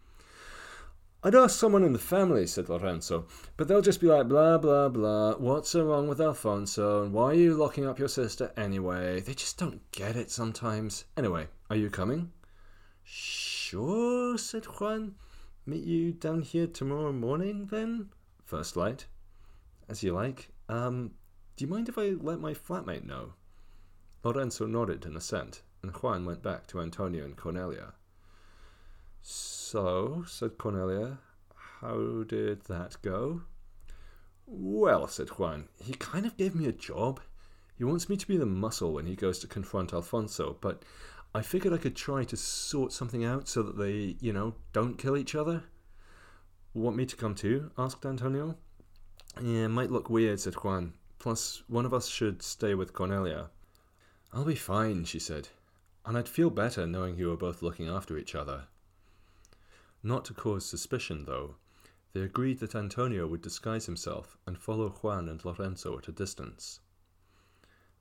I'd 1.23 1.37
ask 1.37 1.57
someone 1.57 1.85
in 1.85 1.93
the 1.93 2.01
family, 2.01 2.49
said 2.49 2.69
Lorenzo, 2.69 3.29
but 3.57 3.69
they'll 3.69 3.81
just 3.81 4.01
be 4.01 4.09
like, 4.09 4.27
blah, 4.27 4.59
blah, 4.59 4.89
blah. 4.89 5.37
What's 5.37 5.71
so 5.71 5.85
wrong 5.85 6.09
with 6.09 6.21
Alfonso? 6.21 7.05
And 7.05 7.13
why 7.13 7.27
are 7.27 7.35
you 7.35 7.55
locking 7.55 7.87
up 7.87 8.01
your 8.01 8.09
sister 8.09 8.51
anyway? 8.57 9.21
They 9.21 9.35
just 9.35 9.57
don't 9.57 9.81
get 9.93 10.17
it 10.17 10.29
sometimes. 10.29 11.05
Anyway, 11.17 11.47
are 11.71 11.77
you 11.77 11.91
coming? 11.91 12.33
Sure, 13.05 14.37
said 14.37 14.65
Juan. 14.65 15.15
Meet 15.65 15.85
you 15.85 16.11
down 16.11 16.43
here 16.43 16.67
tomorrow 16.67 17.13
morning, 17.13 17.69
then? 17.71 18.09
First 18.45 18.77
light. 18.77 19.07
As 19.89 20.03
you 20.03 20.13
like. 20.13 20.49
Um, 20.69 21.13
do 21.59 21.65
you 21.65 21.71
mind 21.73 21.89
if 21.89 21.99
I 21.99 22.11
let 22.11 22.39
my 22.39 22.55
flatmate 22.55 23.05
know? 23.05 23.33
Lorenzo 24.23 24.65
nodded 24.65 25.05
in 25.05 25.17
assent 25.17 25.63
and 25.83 25.91
Juan 25.91 26.25
went 26.25 26.41
back 26.41 26.69
to 26.69 26.81
Antonio 26.81 27.25
and 27.25 27.37
Cornelia. 27.37 27.95
So, 29.23 30.25
said 30.29 30.57
Cornelia, 30.57 31.19
how 31.81 32.23
did 32.23 32.67
that 32.67 32.99
go? 33.03 33.43
Well, 34.47 35.09
said 35.09 35.31
Juan, 35.31 35.67
he 35.83 35.95
kind 35.95 36.27
of 36.27 36.37
gave 36.37 36.55
me 36.55 36.67
a 36.67 36.73
job. 36.73 37.19
He 37.77 37.83
wants 37.83 38.09
me 38.09 38.17
to 38.17 38.29
be 38.29 38.37
the 38.37 38.47
muscle 38.47 38.93
when 38.93 39.07
he 39.07 39.17
goes 39.17 39.41
to 39.41 39.49
confront 39.49 39.93
Alfonso, 39.93 40.57
but 40.61 40.85
I 41.35 41.43
figured 41.43 41.75
I 41.75 41.79
could 41.79 41.97
try 41.97 42.23
to 42.23 42.37
sort 42.37 42.93
something 42.93 43.25
out 43.25 43.49
so 43.49 43.65
that 43.65 43.77
they, 43.77 44.15
you 44.21 44.33
know, 44.33 44.55
don't 44.73 44.97
kill 44.97 45.17
each 45.17 45.35
other. 45.35 45.65
Want 46.73 46.97
me 46.97 47.05
to 47.05 47.17
come 47.17 47.35
too? 47.35 47.73
asked 47.77 48.07
Antonio. 48.07 48.57
Yeah, 49.43 49.67
might 49.67 49.91
look 49.91 50.09
weird, 50.09 50.39
said 50.39 50.55
Juan, 50.55 50.95
Plus, 51.19 51.63
one 51.67 51.85
of 51.85 51.93
us 51.93 52.07
should 52.09 52.43
stay 52.43 52.75
with 52.75 52.93
Cornelia. 52.93 53.51
I'll 54.33 54.45
be 54.45 54.55
fine, 54.55 55.05
she 55.05 55.19
said, 55.19 55.49
and 56.05 56.17
I'd 56.17 56.29
feel 56.29 56.51
better 56.51 56.87
knowing 56.87 57.17
you 57.17 57.29
were 57.29 57.37
both 57.37 57.63
looking 57.63 57.89
after 57.89 58.17
each 58.17 58.35
other. 58.35 58.67
Not 60.03 60.25
to 60.27 60.35
cause 60.35 60.65
suspicion, 60.65 61.25
though, 61.25 61.57
they 62.13 62.21
agreed 62.21 62.61
that 62.61 62.75
Antonio 62.75 63.27
would 63.27 63.43
disguise 63.43 63.87
himself 63.87 64.39
and 64.47 64.59
follow 64.59 64.91
Juan 64.91 65.29
and 65.29 65.45
Lorenzo 65.45 65.99
at 65.99 66.09
a 66.09 66.13
distance. 66.13 66.81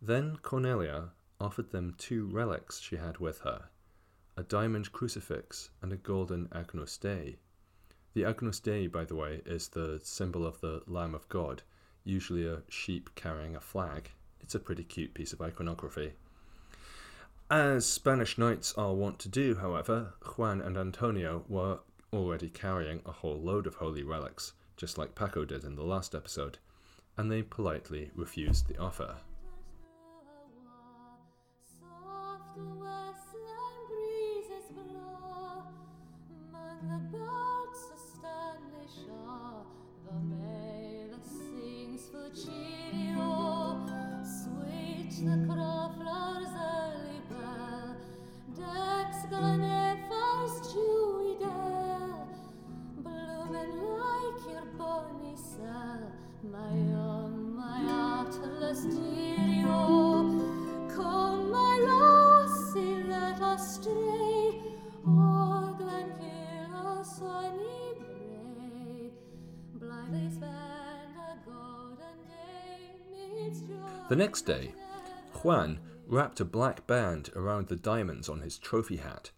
Then 0.02 0.38
Cornelia 0.38 1.12
offered 1.40 1.72
them 1.72 1.96
two 1.98 2.28
relics 2.28 2.80
she 2.80 2.98
had 2.98 3.18
with 3.18 3.40
her 3.40 3.70
a 4.38 4.44
diamond 4.44 4.92
crucifix 4.92 5.72
and 5.82 5.92
a 5.92 5.98
golden 5.98 6.48
Agnus 6.52 6.96
Dei. 6.98 7.40
The 8.14 8.24
Agnus 8.24 8.60
Dei, 8.60 8.86
by 8.86 9.04
the 9.04 9.16
way, 9.16 9.42
is 9.48 9.70
the 9.70 10.00
symbol 10.04 10.46
of 10.46 10.62
the 10.62 10.84
Lamb 10.86 11.16
of 11.16 11.28
God, 11.28 11.64
usually 12.08 12.48
a 12.48 12.62
sheep 12.70 13.10
carrying 13.15 13.56
a 13.56 13.60
flag. 13.60 14.12
It's 14.41 14.56
a 14.56 14.60
pretty 14.60 14.84
cute 14.84 15.13
piece 15.13 15.34
of 15.34 15.41
iconography. 15.41 16.13
As 17.50 17.86
Spanish 17.86 18.38
knights 18.38 18.74
are 18.78 18.93
wont 18.93 19.20
to 19.20 19.30
do, 19.30 19.56
however, 19.56 20.13
Juan 20.36 20.62
and 20.62 20.78
Antonio 20.78 21.46
were 21.48 21.80
already 22.12 22.50
carrying 22.50 23.02
a 23.06 23.12
whole 23.12 23.39
load 23.39 23.67
of 23.67 23.76
holy 23.76 24.04
relics, 24.04 24.54
just 24.76 24.98
like 24.98 25.15
Paco 25.15 25.46
did 25.46 25.63
in 25.63 25.76
the 25.76 25.84
last 25.84 26.15
episode, 26.15 26.58
and 27.17 27.32
they 27.32 27.43
politely 27.43 28.12
refused 28.15 28.67
the 28.67 28.78
offer. 28.78 29.17
The 74.10 74.15
next 74.15 74.43
day, 74.43 74.74
Juan 75.43 75.80
wrapped 76.08 76.39
a 76.39 76.46
black 76.46 76.88
band 76.88 77.30
around 77.36 77.67
the 77.67 77.76
diamonds 77.76 78.30
on 78.30 78.39
his 78.39 78.58
trophy 78.58 78.98
hat, 78.98 79.32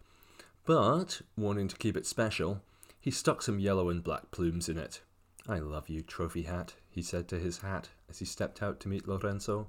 but, 0.64 1.22
wanting 1.36 1.66
to 1.66 1.76
keep 1.76 1.96
it 1.96 2.06
special, 2.06 2.62
he 3.00 3.10
stuck 3.10 3.42
some 3.42 3.58
yellow 3.58 3.88
and 3.88 4.04
black 4.04 4.30
plumes 4.30 4.68
in 4.68 4.78
it. 4.78 5.00
I 5.48 5.58
love 5.58 5.88
you, 5.88 6.02
trophy 6.02 6.42
hat, 6.42 6.74
he 6.88 7.02
said 7.02 7.26
to 7.28 7.40
his 7.40 7.58
hat 7.58 7.88
as 8.08 8.20
he 8.20 8.24
stepped 8.24 8.62
out 8.62 8.78
to 8.80 8.88
meet 8.88 9.08
Lorenzo. 9.08 9.66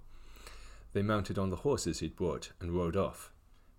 They 0.93 1.01
mounted 1.01 1.39
on 1.39 1.49
the 1.49 1.55
horses 1.57 1.99
he'd 1.99 2.15
brought 2.15 2.51
and 2.59 2.71
rode 2.71 2.95
off. 2.95 3.31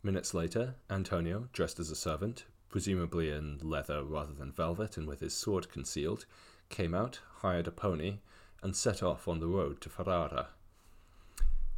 Minutes 0.03 0.35
later, 0.35 0.75
Antonio, 0.91 1.49
dressed 1.53 1.79
as 1.79 1.91
a 1.91 1.95
servant, 1.95 2.47
presumably 2.69 3.31
in 3.31 3.61
leather 3.63 4.03
rather 4.03 4.33
than 4.33 4.51
velvet 4.51 4.97
and 4.97 5.07
with 5.07 5.21
his 5.21 5.35
sword 5.35 5.71
concealed, 5.71 6.27
came 6.69 6.95
out, 6.95 7.21
hired 7.43 7.69
a 7.69 7.71
pony, 7.71 8.19
and 8.61 8.75
set 8.75 9.05
off 9.05 9.29
on 9.29 9.39
the 9.39 9.47
road 9.47 9.81
to 9.83 9.89
Ferrara. 9.89 10.49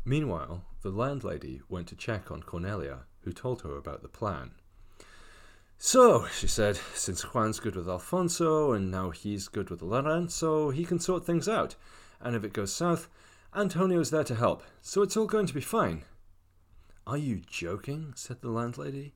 Meanwhile, 0.04 0.64
the 0.82 0.90
landlady 0.90 1.62
went 1.68 1.88
to 1.88 1.96
check 1.96 2.30
on 2.30 2.42
Cornelia, 2.42 3.00
who 3.22 3.32
told 3.32 3.62
her 3.62 3.76
about 3.76 4.02
the 4.02 4.08
plan. 4.08 4.52
So, 5.78 6.26
she 6.28 6.46
said, 6.46 6.78
since 6.94 7.22
Juan's 7.22 7.60
good 7.60 7.76
with 7.76 7.88
Alfonso 7.88 8.72
and 8.72 8.90
now 8.90 9.10
he's 9.10 9.48
good 9.48 9.70
with 9.70 9.82
Lorenzo, 9.82 10.70
he 10.70 10.84
can 10.84 10.98
sort 10.98 11.26
things 11.26 11.48
out. 11.48 11.74
And 12.20 12.36
if 12.36 12.44
it 12.44 12.52
goes 12.52 12.72
south, 12.72 13.08
Antonio's 13.54 14.10
there 14.10 14.24
to 14.24 14.34
help, 14.34 14.62
so 14.80 15.02
it's 15.02 15.16
all 15.16 15.26
going 15.26 15.46
to 15.46 15.54
be 15.54 15.60
fine. 15.60 16.04
Are 17.06 17.18
you 17.18 17.42
joking? 17.46 18.12
said 18.16 18.40
the 18.40 18.50
landlady. 18.50 19.14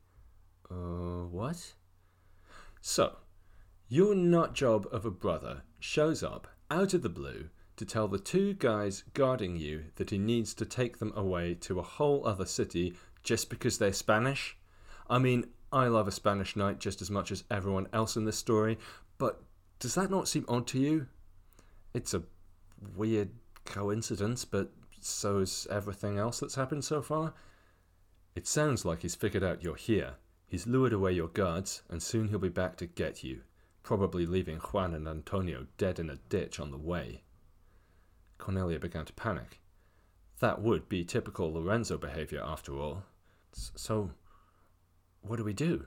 Uh, 0.71 1.25
what? 1.25 1.75
So, 2.81 3.17
your 3.89 4.15
nut 4.15 4.53
job 4.55 4.87
of 4.93 5.05
a 5.05 5.11
brother 5.11 5.63
shows 5.81 6.23
up 6.23 6.49
out 6.71 6.93
of 6.93 7.03
the 7.03 7.09
blue 7.09 7.49
to 7.79 7.85
tell 7.85 8.09
the 8.09 8.19
two 8.19 8.55
guys 8.55 9.05
guarding 9.15 9.57
you 9.57 9.85
that 9.97 10.11
he 10.11 10.19
needs 10.19 10.55
to 10.55 10.67
take 10.67 10.99
them 10.99 11.13
away 11.17 11.55
to 11.55 11.79
a 11.79 11.83
whole 11.83 12.27
other 12.27 12.47
city 12.47 12.95
just 13.23 13.49
because 13.51 13.79
they're 13.79 13.93
Spanish? 13.93 14.57
I 15.09 15.19
mean, 15.19 15.47
I 15.73 15.89
love 15.89 16.09
a 16.09 16.13
Spanish 16.13 16.57
knight 16.57 16.79
just 16.79 17.03
as 17.03 17.11
much 17.11 17.31
as 17.31 17.45
everyone 17.51 17.89
else 17.93 18.17
in 18.17 18.25
this 18.25 18.39
story, 18.39 18.79
but 19.17 19.43
does 19.79 19.95
that 19.95 20.11
not 20.11 20.29
seem 20.29 20.45
odd 20.49 20.67
to 20.69 20.79
you? 20.79 21.07
It's 21.95 22.15
a 22.15 22.23
weird 22.97 23.31
coincidence, 23.65 24.45
but 24.45 24.73
so 25.01 25.39
is 25.39 25.67
everything 25.71 26.19
else 26.19 26.41
that's 26.41 26.55
happened 26.55 26.85
so 26.85 27.03
far. 27.03 27.35
It 28.35 28.47
sounds 28.47 28.85
like 28.85 29.03
he's 29.03 29.15
figured 29.15 29.45
out 29.45 29.63
you're 29.63 29.77
here. 29.77 30.15
He's 30.47 30.67
lured 30.67 30.93
away 30.93 31.13
your 31.13 31.29
guards, 31.29 31.83
and 31.89 32.03
soon 32.03 32.29
he'll 32.29 32.39
be 32.39 32.49
back 32.49 32.77
to 32.79 32.87
get 32.87 33.23
you, 33.23 33.43
probably 33.83 34.27
leaving 34.27 34.59
Juan 34.59 34.95
and 34.95 35.07
Antonio 35.07 35.67
dead 35.77 35.99
in 35.99 36.09
a 36.09 36.17
ditch 36.29 36.59
on 36.59 36.71
the 36.71 36.79
way. 36.79 37.23
Cornelia 38.39 38.79
began 38.79 39.05
to 39.05 39.13
panic. 39.13 39.61
That 40.41 40.63
would 40.63 40.89
be 40.89 41.05
typical 41.05 41.53
Lorenzo 41.53 41.99
behavior, 41.99 42.41
after 42.45 42.77
all. 42.77 43.03
So, 43.53 44.13
what 45.21 45.37
do 45.37 45.45
we 45.45 45.53
do? 45.53 45.87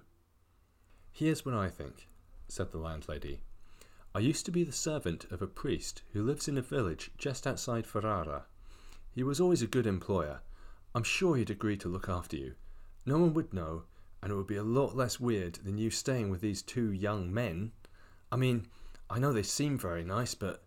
Here's 1.11 1.45
what 1.45 1.55
I 1.55 1.69
think, 1.69 2.07
said 2.47 2.71
the 2.71 2.77
landlady. 2.77 3.41
I 4.13 4.19
used 4.19 4.45
to 4.45 4.51
be 4.51 4.63
the 4.63 4.73
servant 4.73 5.25
of 5.31 5.41
a 5.41 5.47
priest 5.47 6.03
who 6.11 6.21
lives 6.21 6.47
in 6.49 6.57
a 6.57 6.61
village 6.61 7.11
just 7.17 7.47
outside 7.47 7.87
Ferrara. 7.87 8.45
He 9.09 9.23
was 9.23 9.39
always 9.39 9.61
a 9.61 9.67
good 9.67 9.87
employer. 9.87 10.41
I'm 10.93 11.03
sure 11.03 11.37
he'd 11.37 11.49
agree 11.49 11.77
to 11.77 11.87
look 11.87 12.09
after 12.09 12.35
you. 12.35 12.55
No 13.05 13.17
one 13.17 13.33
would 13.33 13.53
know, 13.53 13.83
and 14.21 14.31
it 14.31 14.35
would 14.35 14.47
be 14.47 14.57
a 14.57 14.63
lot 14.63 14.95
less 14.95 15.19
weird 15.19 15.55
than 15.63 15.77
you 15.77 15.89
staying 15.89 16.29
with 16.29 16.41
these 16.41 16.61
two 16.61 16.91
young 16.91 17.33
men. 17.33 17.71
I 18.31 18.35
mean, 18.35 18.67
I 19.09 19.19
know 19.19 19.31
they 19.31 19.43
seem 19.43 19.77
very 19.77 20.03
nice, 20.03 20.35
but 20.35 20.63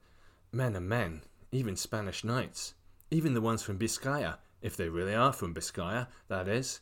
men 0.50 0.76
are 0.76 0.80
men, 0.80 1.22
even 1.54 1.76
Spanish 1.76 2.24
knights, 2.24 2.74
even 3.10 3.34
the 3.34 3.40
ones 3.40 3.62
from 3.62 3.78
Biscaya, 3.78 4.38
if 4.60 4.76
they 4.76 4.88
really 4.88 5.14
are 5.14 5.32
from 5.32 5.54
Biscaya, 5.54 6.08
that 6.28 6.48
is. 6.48 6.80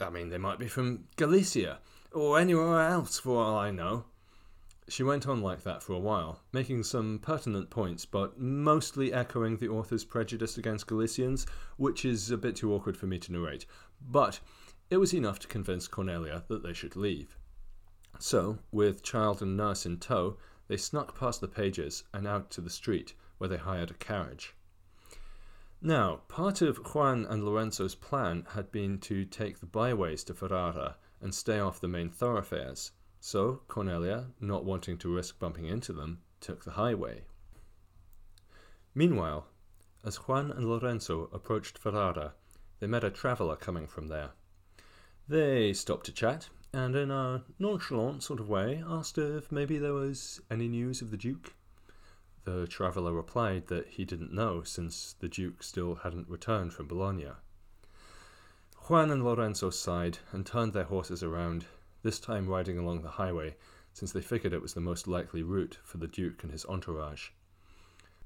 I 0.00 0.10
mean, 0.10 0.28
they 0.28 0.38
might 0.38 0.58
be 0.58 0.68
from 0.68 1.04
Galicia, 1.16 1.78
or 2.12 2.38
anywhere 2.38 2.88
else 2.88 3.18
for 3.18 3.42
all 3.42 3.56
I 3.56 3.70
know. 3.70 4.06
She 4.88 5.02
went 5.02 5.26
on 5.28 5.42
like 5.42 5.64
that 5.64 5.82
for 5.82 5.92
a 5.92 5.98
while, 5.98 6.40
making 6.52 6.84
some 6.84 7.18
pertinent 7.18 7.68
points, 7.68 8.06
but 8.06 8.40
mostly 8.40 9.12
echoing 9.12 9.58
the 9.58 9.68
author's 9.68 10.04
prejudice 10.04 10.56
against 10.56 10.86
Galicians, 10.86 11.46
which 11.76 12.04
is 12.04 12.30
a 12.30 12.38
bit 12.38 12.56
too 12.56 12.72
awkward 12.72 12.96
for 12.96 13.06
me 13.06 13.18
to 13.18 13.32
narrate. 13.32 13.66
But 14.00 14.40
it 14.88 14.96
was 14.96 15.12
enough 15.12 15.38
to 15.40 15.48
convince 15.48 15.86
Cornelia 15.86 16.44
that 16.48 16.62
they 16.62 16.72
should 16.72 16.96
leave. 16.96 17.36
So, 18.18 18.58
with 18.72 19.02
child 19.02 19.42
and 19.42 19.56
nurse 19.56 19.84
in 19.84 19.98
tow, 19.98 20.38
they 20.68 20.78
snuck 20.78 21.18
past 21.18 21.42
the 21.42 21.48
pages 21.48 22.04
and 22.14 22.26
out 22.26 22.50
to 22.52 22.62
the 22.62 22.70
street, 22.70 23.14
where 23.38 23.48
they 23.48 23.56
hired 23.56 23.90
a 23.90 23.94
carriage. 23.94 24.54
Now, 25.80 26.22
part 26.28 26.60
of 26.60 26.94
Juan 26.94 27.24
and 27.24 27.44
Lorenzo's 27.44 27.94
plan 27.94 28.46
had 28.50 28.72
been 28.72 28.98
to 29.00 29.24
take 29.24 29.60
the 29.60 29.66
byways 29.66 30.24
to 30.24 30.34
Ferrara 30.34 30.96
and 31.20 31.34
stay 31.34 31.60
off 31.60 31.80
the 31.80 31.88
main 31.88 32.10
thoroughfares, 32.10 32.92
so 33.20 33.62
Cornelia, 33.68 34.26
not 34.40 34.64
wanting 34.64 34.98
to 34.98 35.14
risk 35.14 35.38
bumping 35.38 35.66
into 35.66 35.92
them, 35.92 36.20
took 36.40 36.64
the 36.64 36.72
highway. 36.72 37.24
Meanwhile, 38.94 39.46
as 40.04 40.16
Juan 40.16 40.50
and 40.50 40.68
Lorenzo 40.68 41.28
approached 41.32 41.78
Ferrara, 41.78 42.34
they 42.80 42.86
met 42.86 43.04
a 43.04 43.10
traveller 43.10 43.56
coming 43.56 43.86
from 43.86 44.08
there. 44.08 44.30
They 45.28 45.72
stopped 45.72 46.06
to 46.06 46.12
chat, 46.12 46.48
and 46.72 46.96
in 46.96 47.10
a 47.10 47.44
nonchalant 47.58 48.22
sort 48.22 48.40
of 48.40 48.48
way 48.48 48.82
asked 48.86 49.18
if 49.18 49.52
maybe 49.52 49.78
there 49.78 49.94
was 49.94 50.40
any 50.50 50.68
news 50.68 51.02
of 51.02 51.10
the 51.10 51.16
Duke. 51.16 51.54
The 52.50 52.66
traveller 52.66 53.12
replied 53.12 53.66
that 53.66 53.88
he 53.88 54.06
didn't 54.06 54.32
know, 54.32 54.62
since 54.62 55.12
the 55.12 55.28
Duke 55.28 55.62
still 55.62 55.96
hadn't 55.96 56.30
returned 56.30 56.72
from 56.72 56.86
Bologna. 56.88 57.32
Juan 58.84 59.10
and 59.10 59.22
Lorenzo 59.22 59.68
sighed 59.68 60.20
and 60.32 60.46
turned 60.46 60.72
their 60.72 60.84
horses 60.84 61.22
around, 61.22 61.66
this 62.02 62.18
time 62.18 62.48
riding 62.48 62.78
along 62.78 63.02
the 63.02 63.10
highway, 63.10 63.58
since 63.92 64.12
they 64.12 64.22
figured 64.22 64.54
it 64.54 64.62
was 64.62 64.72
the 64.72 64.80
most 64.80 65.06
likely 65.06 65.42
route 65.42 65.78
for 65.82 65.98
the 65.98 66.08
Duke 66.08 66.42
and 66.42 66.50
his 66.50 66.64
entourage. 66.64 67.32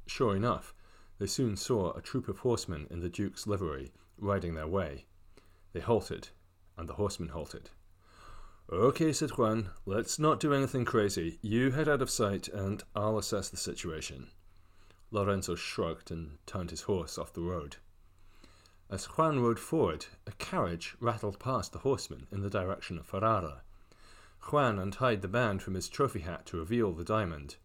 Sure 0.06 0.36
enough, 0.36 0.72
they 1.18 1.26
soon 1.26 1.56
saw 1.56 1.92
a 1.92 2.00
troop 2.00 2.28
of 2.28 2.38
horsemen 2.38 2.86
in 2.92 3.00
the 3.00 3.10
Duke's 3.10 3.48
livery 3.48 3.92
riding 4.16 4.54
their 4.54 4.68
way. 4.68 5.06
They 5.72 5.80
halted, 5.80 6.28
and 6.76 6.88
the 6.88 6.94
horsemen 6.94 7.30
halted. 7.30 7.70
Okay, 8.72 9.12
said 9.12 9.32
Juan, 9.36 9.68
let's 9.84 10.18
not 10.18 10.40
do 10.40 10.54
anything 10.54 10.86
crazy. 10.86 11.38
You 11.42 11.72
head 11.72 11.90
out 11.90 12.00
of 12.00 12.08
sight 12.08 12.48
and 12.48 12.82
I'll 12.96 13.18
assess 13.18 13.50
the 13.50 13.58
situation. 13.58 14.28
Lorenzo 15.10 15.54
shrugged 15.54 16.10
and 16.10 16.38
turned 16.46 16.70
his 16.70 16.80
horse 16.80 17.18
off 17.18 17.34
the 17.34 17.42
road. 17.42 17.76
As 18.88 19.04
Juan 19.04 19.40
rode 19.40 19.58
forward, 19.58 20.06
a 20.26 20.32
carriage 20.32 20.96
rattled 21.00 21.38
past 21.38 21.72
the 21.72 21.80
horseman 21.80 22.26
in 22.32 22.40
the 22.40 22.48
direction 22.48 22.96
of 22.96 23.04
Ferrara. 23.04 23.60
Juan 24.50 24.78
untied 24.78 25.20
the 25.20 25.28
band 25.28 25.62
from 25.62 25.74
his 25.74 25.90
trophy 25.90 26.20
hat 26.20 26.46
to 26.46 26.56
reveal 26.56 26.92
the 26.92 27.04
diamond. 27.04 27.56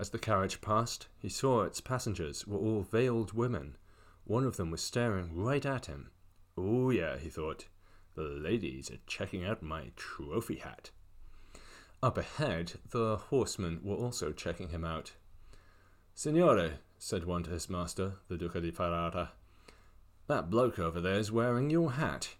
As 0.00 0.10
the 0.10 0.18
carriage 0.18 0.60
passed, 0.60 1.06
he 1.16 1.28
saw 1.28 1.62
its 1.62 1.80
passengers 1.80 2.44
were 2.44 2.58
all 2.58 2.82
veiled 2.82 3.34
women. 3.34 3.76
One 4.24 4.44
of 4.44 4.56
them 4.56 4.72
was 4.72 4.82
staring 4.82 5.36
right 5.36 5.64
at 5.64 5.86
him. 5.86 6.10
Oh, 6.58 6.90
yeah, 6.90 7.18
he 7.18 7.28
thought. 7.28 7.66
The 8.14 8.22
ladies 8.22 8.90
are 8.90 8.98
checking 9.06 9.44
out 9.44 9.62
my 9.62 9.90
trophy 9.96 10.56
hat. 10.56 10.90
Up 12.02 12.16
ahead, 12.18 12.74
the 12.90 13.16
horsemen 13.16 13.80
were 13.82 13.96
also 13.96 14.30
checking 14.30 14.68
him 14.68 14.84
out. 14.84 15.12
Signore, 16.14 16.74
said 16.98 17.24
one 17.24 17.42
to 17.42 17.50
his 17.50 17.68
master, 17.68 18.14
the 18.28 18.36
Duca 18.36 18.60
di 18.60 18.70
Ferrara, 18.70 19.32
that 20.26 20.48
bloke 20.48 20.78
over 20.78 21.00
there 21.00 21.18
is 21.18 21.32
wearing 21.32 21.68
your 21.70 21.92
hat. 21.92 22.36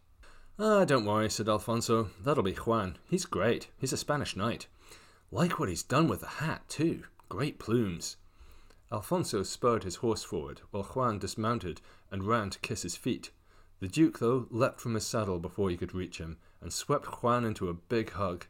Ah, 0.58 0.84
don't 0.84 1.04
worry, 1.04 1.28
said 1.28 1.48
Alfonso. 1.48 2.10
That'll 2.22 2.42
be 2.42 2.54
Juan. 2.54 2.96
He's 3.10 3.26
great. 3.26 3.68
He's 3.76 3.92
a 3.92 3.98
Spanish 3.98 4.36
knight. 4.36 4.68
Like 5.30 5.58
what 5.58 5.68
he's 5.68 5.82
done 5.82 6.08
with 6.08 6.20
the 6.20 6.26
hat, 6.26 6.68
too. 6.68 7.02
Great 7.28 7.58
plumes. 7.58 8.16
Alfonso 8.92 9.42
spurred 9.42 9.82
his 9.82 9.96
horse 9.96 10.22
forward, 10.22 10.60
while 10.70 10.84
Juan 10.84 11.18
dismounted 11.18 11.80
and 12.10 12.24
ran 12.24 12.50
to 12.50 12.58
kiss 12.60 12.82
his 12.82 12.96
feet. 12.96 13.32
The 13.84 13.90
Duke, 13.90 14.18
though, 14.18 14.46
leapt 14.50 14.80
from 14.80 14.94
his 14.94 15.06
saddle 15.06 15.38
before 15.38 15.68
he 15.68 15.76
could 15.76 15.94
reach 15.94 16.16
him, 16.16 16.38
and 16.62 16.72
swept 16.72 17.22
Juan 17.22 17.44
into 17.44 17.68
a 17.68 17.74
big 17.74 18.12
hug. 18.12 18.46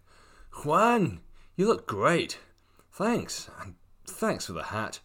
Juan, 0.63 1.23
you 1.57 1.67
look 1.67 1.89
great. 1.89 2.39
Thanks, 2.93 3.51
and 3.61 3.75
thanks 4.07 4.47
for 4.47 4.53
the 4.53 4.67
hat. 4.71 5.01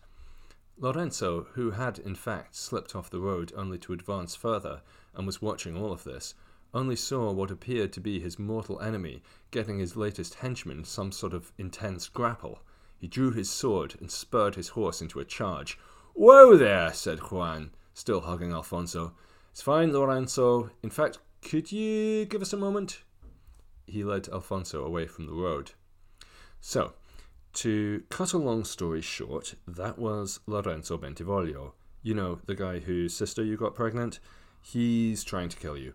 Lorenzo, 0.78 1.48
who 1.54 1.72
had 1.72 1.98
in 1.98 2.14
fact 2.14 2.56
slipped 2.56 2.96
off 2.96 3.10
the 3.10 3.20
road 3.20 3.52
only 3.56 3.80
to 3.80 3.92
advance 3.92 4.36
further, 4.36 4.84
and 5.16 5.26
was 5.26 5.42
watching 5.42 5.76
all 5.76 5.92
of 5.92 6.04
this, 6.04 6.36
only 6.76 6.96
saw 6.96 7.32
what 7.32 7.50
appeared 7.50 7.92
to 7.94 8.00
be 8.00 8.20
his 8.20 8.38
mortal 8.38 8.80
enemy 8.82 9.24
getting 9.50 9.80
his 9.80 9.96
latest 9.96 10.36
henchman 10.36 10.84
some 10.84 11.12
sort 11.12 11.34
of 11.34 11.52
intense 11.58 12.08
grapple. 12.08 12.62
He 13.00 13.08
drew 13.08 13.32
his 13.32 13.50
sword 13.50 13.96
and 14.00 14.12
spurred 14.12 14.54
his 14.54 14.70
horse 14.70 15.02
into 15.02 15.20
a 15.20 15.26
charge. 15.26 15.80
Whoa 16.14 16.56
there, 16.56 16.94
said 16.94 17.32
Juan, 17.32 17.72
still 17.96 18.22
hugging 18.22 18.52
Alfonso. 18.52 19.16
It's 19.52 19.62
fine, 19.62 19.92
Lorenzo. 19.92 20.72
In 20.84 20.90
fact, 20.90 21.20
could 21.42 21.72
you 21.72 22.26
give 22.26 22.42
us 22.42 22.54
a 22.54 22.58
moment? 22.58 23.04
He 23.88 24.04
led 24.04 24.30
Alfonso 24.30 24.86
away 24.86 25.08
from 25.08 25.26
the 25.26 25.34
road. 25.34 25.72
So, 26.60 26.94
to 27.54 28.04
cut 28.10 28.34
a 28.34 28.38
long 28.38 28.64
story 28.64 29.02
short, 29.02 29.56
that 29.68 29.98
was 29.98 30.40
Lorenzo 30.46 30.98
Bentivoglio. 30.98 31.74
You 32.02 32.14
know, 32.14 32.40
the 32.46 32.56
guy 32.56 32.80
whose 32.80 33.14
sister 33.14 33.44
you 33.44 33.58
got 33.58 33.76
pregnant? 33.76 34.20
He's 34.62 35.24
trying 35.24 35.50
to 35.50 35.58
kill 35.58 35.78
you. 35.78 35.94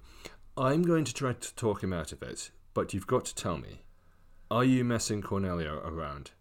I'm 0.56 0.82
going 0.82 1.04
to 1.04 1.14
try 1.14 1.32
to 1.32 1.54
talk 1.54 1.82
him 1.82 1.92
out 1.92 2.12
of 2.12 2.22
it, 2.22 2.50
but 2.72 2.92
you've 2.92 3.06
got 3.06 3.24
to 3.26 3.34
tell 3.34 3.58
me 3.58 3.84
are 4.50 4.64
you 4.64 4.84
messing 4.84 5.22
Cornelia 5.22 5.72
around? 5.72 6.32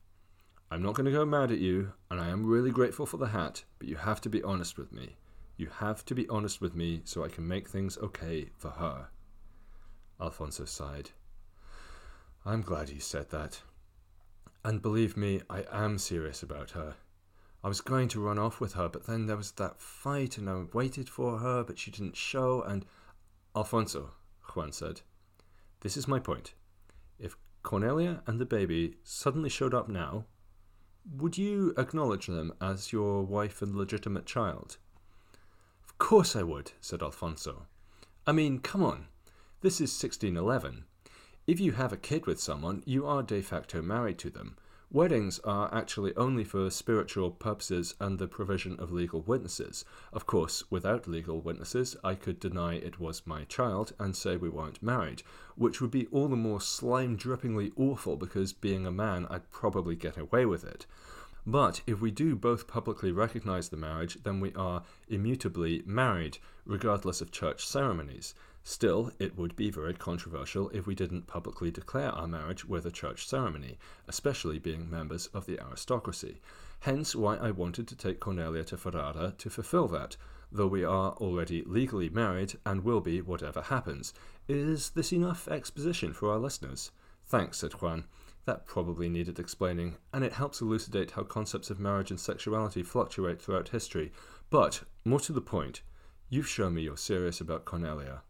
I'm 0.70 0.84
not 0.84 0.94
going 0.94 1.06
to 1.06 1.12
go 1.12 1.26
mad 1.26 1.52
at 1.52 1.60
you, 1.60 1.94
and 2.12 2.20
I 2.20 2.30
am 2.30 2.46
really 2.46 2.70
grateful 2.70 3.06
for 3.06 3.18
the 3.18 3.28
hat, 3.28 3.64
but 3.80 3.88
you 3.88 3.96
have 3.96 4.20
to 4.22 4.30
be 4.30 4.44
honest 4.44 4.78
with 4.78 4.92
me. 4.92 5.16
You 5.64 5.70
have 5.80 6.04
to 6.08 6.14
be 6.14 6.28
honest 6.28 6.60
with 6.60 6.76
me 6.76 7.04
so 7.06 7.24
I 7.24 7.30
can 7.30 7.48
make 7.48 7.70
things 7.70 7.98
okay 8.00 8.50
for 8.58 8.72
her. 8.72 9.08
Alfonso 10.20 10.66
sighed. 10.66 11.12
I'm 12.46 12.62
glad 12.62 12.90
you 12.90 13.00
said 13.00 13.30
that. 13.30 13.62
And 14.66 14.82
believe 14.82 15.16
me, 15.16 15.40
I 15.50 15.64
am 15.72 16.00
serious 16.00 16.44
about 16.44 16.72
her. 16.72 16.96
I 17.64 17.70
was 17.70 17.80
going 17.80 18.10
to 18.10 18.20
run 18.20 18.38
off 18.38 18.60
with 18.60 18.74
her, 18.74 18.90
but 18.90 19.08
then 19.08 19.26
there 19.26 19.38
was 19.38 19.52
that 19.52 19.80
fight, 19.80 20.38
and 20.38 20.50
I 20.50 20.64
waited 20.74 21.08
for 21.08 21.38
her, 21.38 21.64
but 21.64 21.80
she 21.80 21.92
didn't 21.92 22.18
show, 22.18 22.62
and. 22.64 22.86
Alfonso, 23.56 24.12
Juan 24.54 24.74
said, 24.74 25.00
this 25.80 25.96
is 25.96 26.10
my 26.10 26.20
point. 26.20 26.56
If 27.18 27.38
Cornelia 27.62 28.22
and 28.28 28.38
the 28.38 28.46
baby 28.46 28.96
suddenly 29.06 29.50
showed 29.50 29.74
up 29.74 29.88
now, 29.88 30.26
would 31.10 31.38
you 31.38 31.74
acknowledge 31.78 32.28
them 32.28 32.52
as 32.60 32.92
your 32.92 33.24
wife 33.24 33.62
and 33.62 33.74
legitimate 33.74 34.26
child? 34.26 34.78
Course 36.04 36.36
I 36.36 36.44
would, 36.44 36.74
said 36.82 37.02
Alfonso. 37.02 37.66
I 38.28 38.34
mean, 38.34 38.60
come 38.60 38.84
on. 38.84 39.08
This 39.62 39.76
is 39.76 40.04
1611. 40.04 40.84
If 41.48 41.62
you 41.62 41.72
have 41.72 41.94
a 41.94 41.98
kid 41.98 42.28
with 42.28 42.42
someone, 42.42 42.84
you 42.86 43.08
are 43.08 43.24
de 43.24 43.42
facto 43.42 43.82
married 43.82 44.18
to 44.20 44.30
them. 44.30 44.58
Weddings 44.92 45.40
are 45.46 45.74
actually 45.74 46.14
only 46.18 46.44
for 46.44 46.70
spiritual 46.70 47.32
purposes 47.32 47.96
and 48.02 48.20
the 48.20 48.28
provision 48.28 48.78
of 48.82 48.92
legal 48.92 49.22
witnesses. 49.22 49.86
Of 50.12 50.26
course, 50.26 50.70
without 50.70 51.08
legal 51.08 51.40
witnesses, 51.40 51.96
I 52.04 52.16
could 52.16 52.38
deny 52.38 52.76
it 52.76 53.00
was 53.00 53.26
my 53.26 53.46
child 53.46 53.94
and 53.98 54.14
say 54.14 54.36
we 54.36 54.50
weren't 54.50 54.84
married, 54.84 55.24
which 55.56 55.80
would 55.80 55.92
be 55.92 56.08
all 56.08 56.28
the 56.28 56.36
more 56.36 56.60
slime 56.60 57.16
drippingly 57.18 57.72
awful 57.78 58.18
because 58.18 58.52
being 58.52 58.86
a 58.86 58.92
man, 58.92 59.26
I'd 59.30 59.50
probably 59.52 59.96
get 59.96 60.18
away 60.18 60.46
with 60.46 60.66
it. 60.66 60.86
But 61.46 61.82
if 61.86 62.00
we 62.00 62.10
do 62.10 62.36
both 62.36 62.68
publicly 62.68 63.12
recognize 63.12 63.70
the 63.70 63.78
marriage, 63.78 64.18
then 64.24 64.40
we 64.40 64.54
are 64.54 64.84
immutably 65.10 65.84
married, 65.86 66.38
regardless 66.66 67.20
of 67.20 67.32
church 67.32 67.68
ceremonies. 67.68 68.34
Still, 68.64 69.12
it 69.20 69.38
would 69.38 69.58
be 69.58 69.70
very 69.70 69.94
controversial 69.94 70.70
if 70.70 70.88
we 70.88 70.96
didn't 70.96 71.28
publicly 71.28 71.70
declare 71.70 72.12
our 72.12 72.28
marriage 72.28 72.64
with 72.64 72.86
a 72.86 72.92
church 72.92 73.28
ceremony, 73.28 73.78
especially 74.08 74.58
being 74.58 74.90
members 74.90 75.28
of 75.28 75.46
the 75.46 75.60
aristocracy. 75.60 76.40
Hence 76.80 77.14
why 77.14 77.36
I 77.36 77.52
wanted 77.52 77.90
to 77.90 77.96
take 77.96 78.22
Cornelia 78.22 78.64
to 78.66 78.78
Ferrara 78.78 79.34
to 79.38 79.50
fulfill 79.50 79.90
that, 79.90 80.16
though 80.50 80.68
we 80.68 80.86
are 80.86 81.12
already 81.14 81.64
legally 81.66 82.10
married 82.10 82.54
and 82.66 82.86
will 82.86 83.02
be 83.02 83.22
whatever 83.22 83.64
happens. 83.64 84.14
Is 84.48 84.92
this 84.92 85.12
enough 85.12 85.50
exposition 85.50 86.14
for 86.14 86.32
our 86.32 86.40
listeners? 86.40 86.92
Thanks, 87.26 87.58
said 87.58 87.74
Juan. 87.74 88.06
That 88.46 88.66
probably 88.66 89.08
needed 89.08 89.40
explaining, 89.40 89.96
and 90.14 90.24
it 90.24 90.34
helps 90.34 90.60
elucidate 90.60 91.12
how 91.12 91.24
concepts 91.24 91.70
of 91.70 91.80
marriage 91.80 92.12
and 92.12 92.20
sexuality 92.20 92.84
fluctuate 92.84 93.42
throughout 93.42 93.70
history. 93.70 94.12
But, 94.50 94.84
more 95.06 95.22
to 95.22 95.32
the 95.32 95.42
point, 95.42 95.82
you've 96.30 96.48
shown 96.48 96.74
me 96.74 96.82
you're 96.82 96.98
serious 96.98 97.40
about 97.40 97.66
Cornelia. 97.66 98.22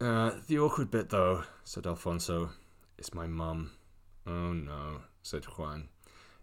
Uh, 0.00 0.32
the 0.46 0.58
awkward 0.58 0.90
bit, 0.90 1.10
though, 1.10 1.44
said 1.64 1.86
Alfonso, 1.86 2.50
is 2.98 3.14
my 3.14 3.26
mum. 3.26 3.72
Oh 4.26 4.52
no, 4.52 5.02
said 5.22 5.44
Juan. 5.44 5.88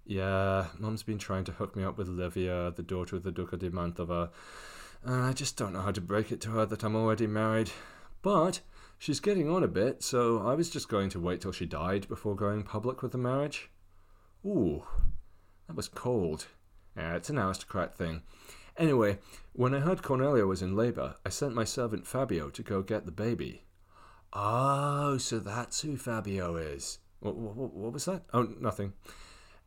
Yeah, 0.05 0.67
mum's 0.77 1.03
been 1.03 1.17
trying 1.17 1.43
to 1.45 1.51
hook 1.53 1.75
me 1.75 1.83
up 1.83 1.97
with 1.97 2.07
Livia, 2.07 2.71
the 2.75 2.83
daughter 2.83 3.15
of 3.15 3.23
the 3.23 3.31
Duca 3.31 3.57
di 3.57 3.69
Mantova, 3.69 4.29
and 5.03 5.23
I 5.23 5.33
just 5.33 5.57
don't 5.57 5.73
know 5.73 5.81
how 5.81 5.91
to 5.91 6.01
break 6.01 6.31
it 6.31 6.41
to 6.41 6.51
her 6.51 6.65
that 6.65 6.83
I'm 6.83 6.95
already 6.95 7.27
married. 7.27 7.71
But 8.21 8.61
she's 9.03 9.19
getting 9.19 9.49
on 9.49 9.63
a 9.63 9.67
bit, 9.67 10.01
so 10.01 10.47
I 10.47 10.53
was 10.53 10.69
just 10.69 10.87
going 10.87 11.09
to 11.09 11.19
wait 11.19 11.41
till 11.41 11.51
she 11.51 11.65
died 11.65 12.07
before 12.07 12.37
going 12.37 12.63
public 12.63 13.01
with 13.01 13.11
the 13.11 13.17
marriage. 13.17 13.69
Ooh, 14.45 14.83
that 15.67 15.75
was 15.75 15.89
cold. 15.89 16.47
Yeah, 16.95 17.15
it's 17.15 17.29
an 17.29 17.37
aristocrat 17.37 17.97
thing. 17.97 18.21
Anyway, 18.77 19.19
when 19.51 19.75
I 19.75 19.79
heard 19.79 20.03
Cornelia 20.03 20.45
was 20.45 20.61
in 20.61 20.77
labour, 20.77 21.15
I 21.25 21.29
sent 21.29 21.53
my 21.53 21.65
servant 21.65 22.07
Fabio 22.07 22.49
to 22.51 22.63
go 22.63 22.81
get 22.81 23.05
the 23.05 23.11
baby. 23.11 23.63
Oh, 24.31 25.17
so 25.17 25.37
that's 25.39 25.81
who 25.81 25.97
Fabio 25.97 26.55
is. 26.55 26.99
What, 27.19 27.35
what, 27.35 27.73
what, 27.73 27.91
was 27.91 28.05
that? 28.05 28.23
Oh, 28.33 28.53
nothing. 28.61 28.93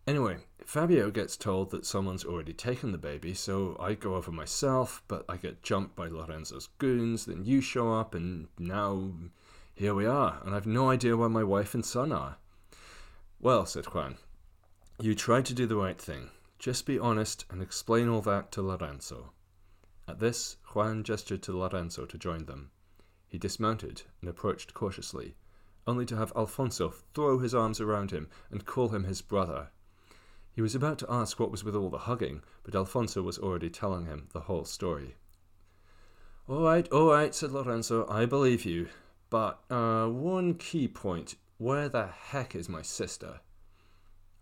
Anyway, 0.07 0.37
Fabio 0.65 1.11
gets 1.11 1.37
told 1.37 1.71
that 1.71 1.85
someone's 1.85 2.25
already 2.25 2.53
taken 2.53 2.93
the 2.93 2.99
baby, 2.99 3.35
so 3.35 3.77
I 3.81 3.95
go 3.95 4.15
over 4.15 4.31
myself, 4.31 5.03
but 5.09 5.25
I 5.29 5.37
get 5.37 5.65
jumped 5.65 5.97
by 5.97 6.07
Lorenzo's 6.07 6.69
goons, 6.79 7.25
then 7.27 7.45
you 7.45 7.61
show 7.61 7.93
up, 7.93 8.15
and 8.15 8.47
now 8.57 9.13
here 9.75 9.95
we 9.95 10.07
are, 10.07 10.41
and 10.45 10.55
I've 10.55 10.67
no 10.67 10.91
idea 10.91 11.17
where 11.17 11.29
my 11.29 11.43
wife 11.43 11.75
and 11.75 11.85
son 11.85 12.13
are. 12.13 12.37
Well, 13.41 13.67
said 13.67 13.87
Juan, 13.87 14.17
you 15.01 15.15
tried 15.15 15.45
to 15.47 15.55
do 15.55 15.67
the 15.67 15.77
right 15.77 16.01
thing. 16.01 16.31
Just 16.59 16.87
be 16.87 16.99
honest 16.99 17.45
and 17.51 17.61
explain 17.61 18.09
all 18.09 18.23
that 18.23 18.53
to 18.53 18.63
Lorenzo. 18.63 19.33
At 20.09 20.21
this, 20.21 20.57
Juan 20.73 21.03
gestured 21.03 21.43
to 21.43 21.59
Lorenzo 21.59 22.07
to 22.07 22.17
join 22.17 22.47
them. 22.47 22.71
He 23.27 23.39
dismounted 23.39 24.03
and 24.21 24.31
approached 24.31 24.73
cautiously, 24.73 25.35
only 25.85 26.07
to 26.07 26.17
have 26.17 26.33
Alfonso 26.37 26.95
throw 27.13 27.41
his 27.41 27.55
arms 27.55 27.81
around 27.81 28.13
him 28.13 28.29
and 28.51 28.65
call 28.65 28.89
him 28.89 29.05
his 29.05 29.21
brother. 29.21 29.71
He 30.57 30.63
was 30.63 30.75
about 30.75 30.99
to 31.01 31.13
ask 31.13 31.39
what 31.39 31.51
was 31.51 31.65
with 31.65 31.77
all 31.77 31.91
the 31.91 31.99
hugging, 31.99 32.41
but 32.63 32.75
Alfonso 32.75 33.21
was 33.21 33.39
already 33.39 33.69
telling 33.69 34.07
him 34.07 34.29
the 34.33 34.41
whole 34.41 34.65
story. 34.65 35.17
All 36.49 36.63
right, 36.63 36.91
all 36.91 37.13
right, 37.13 37.35
said 37.35 37.53
Lorenzo, 37.53 38.09
I 38.09 38.25
believe 38.25 38.65
you. 38.65 38.89
But, 39.29 39.61
uh, 39.69 40.07
one 40.07 40.55
key 40.55 40.89
point 40.89 41.35
where 41.59 41.91
the 41.91 42.07
heck 42.07 42.57
is 42.57 42.71
my 42.71 42.81
sister? 42.81 43.41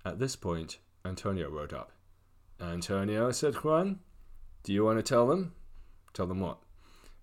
At 0.04 0.20
this 0.20 0.36
point, 0.36 0.78
Antonio 1.04 1.50
rode 1.50 1.72
up. 1.72 1.90
Antonio, 2.60 3.32
said 3.32 3.56
Juan, 3.56 3.98
do 4.62 4.72
you 4.72 4.84
want 4.84 5.00
to 5.00 5.02
tell 5.02 5.26
them? 5.26 5.52
Tell 6.12 6.28
them 6.28 6.38
what? 6.38 6.58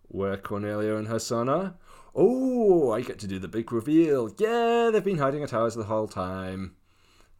Where 0.10 0.36
Cornelia 0.36 0.98
and 0.98 1.08
her 1.08 1.20
son 1.20 1.48
are? 1.48 1.76
Oh, 2.14 2.92
I 2.92 3.00
get 3.00 3.20
to 3.20 3.28
do 3.28 3.40
the 3.40 3.48
big 3.48 3.72
reveal. 3.72 4.30
Yeah, 4.38 4.90
they've 4.92 5.02
been 5.02 5.18
hiding 5.20 5.44
at 5.44 5.54
ours 5.54 5.76
the 5.76 5.86
whole 5.86 6.10
time. 6.10 6.76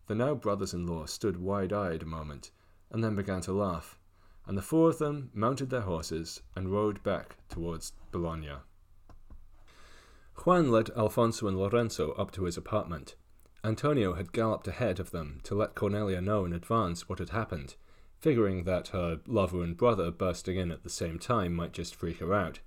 The 0.08 0.16
now 0.16 0.36
brothers 0.36 0.74
in 0.74 0.88
law 0.88 1.06
stood 1.06 1.38
wide 1.38 1.72
eyed 1.72 2.04
a 2.04 2.06
moment, 2.06 2.52
and 2.90 3.04
then 3.04 3.16
began 3.16 3.42
to 3.42 3.54
laugh, 3.54 3.98
and 4.46 4.58
the 4.58 4.62
four 4.62 4.90
of 4.90 4.98
them 4.98 5.30
mounted 5.34 5.70
their 5.70 5.82
horses 5.82 6.42
and 6.56 6.72
rode 6.72 7.04
back 7.04 7.38
towards 7.50 7.94
Bologna. 8.12 8.58
Juan 10.44 10.72
led 10.72 10.90
Alfonso 10.98 11.48
and 11.48 11.58
Lorenzo 11.58 12.14
up 12.14 12.32
to 12.32 12.46
his 12.46 12.58
apartment. 12.58 13.16
Antonio 13.64 14.16
had 14.16 14.34
galloped 14.34 14.68
ahead 14.68 15.00
of 15.00 15.12
them 15.12 15.40
to 15.44 15.54
let 15.54 15.76
Cornelia 15.76 16.20
know 16.20 16.46
in 16.46 16.54
advance 16.54 17.08
what 17.08 17.20
had 17.20 17.30
happened, 17.30 17.76
figuring 18.20 18.64
that 18.64 18.88
her 18.90 19.20
lover 19.28 19.62
and 19.62 19.78
brother 19.78 20.10
bursting 20.10 20.58
in 20.58 20.72
at 20.72 20.84
the 20.84 20.90
same 20.90 21.20
time 21.20 21.54
might 21.54 21.74
just 21.74 21.96
freak 21.96 22.18
her 22.20 22.34
out. 22.34 22.60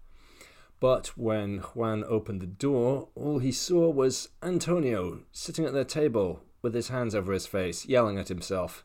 But 0.79 1.09
when 1.17 1.59
Juan 1.59 2.05
opened 2.05 2.41
the 2.41 2.47
door, 2.47 3.09
all 3.15 3.41
he 3.41 3.53
saw 3.53 3.91
was 3.91 4.29
Antonio 4.43 5.23
sitting 5.33 5.65
at 5.65 5.73
their 5.73 5.85
table 5.85 6.43
with 6.65 6.75
his 6.75 6.89
hands 6.89 7.15
over 7.15 7.33
his 7.33 7.47
face, 7.47 7.87
yelling 7.87 8.19
at 8.19 8.29
himself. 8.29 8.85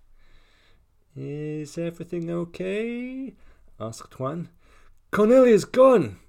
Is 1.15 1.77
everything 1.77 2.29
okay? 2.29 3.33
asked 3.79 4.19
Juan. 4.19 4.49
Cornelia's 5.11 5.63
gone! 5.63 6.19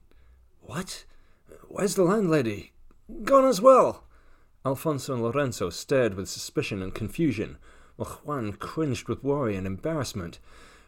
What? 0.63 1.05
Where's 1.69 1.97
the 1.97 2.05
landlady? 2.05 2.73
Gone 3.25 3.45
as 3.45 3.61
well! 3.61 4.05
Alfonso 4.65 5.13
and 5.13 5.23
Lorenzo 5.23 5.71
stared 5.71 6.15
with 6.15 6.29
suspicion 6.29 6.83
and 6.83 6.95
confusion, 6.95 7.59
while 7.97 8.21
Juan 8.25 8.53
cringed 8.53 9.09
with 9.09 9.25
worry 9.25 9.57
and 9.57 9.67
embarrassment. 9.67 10.39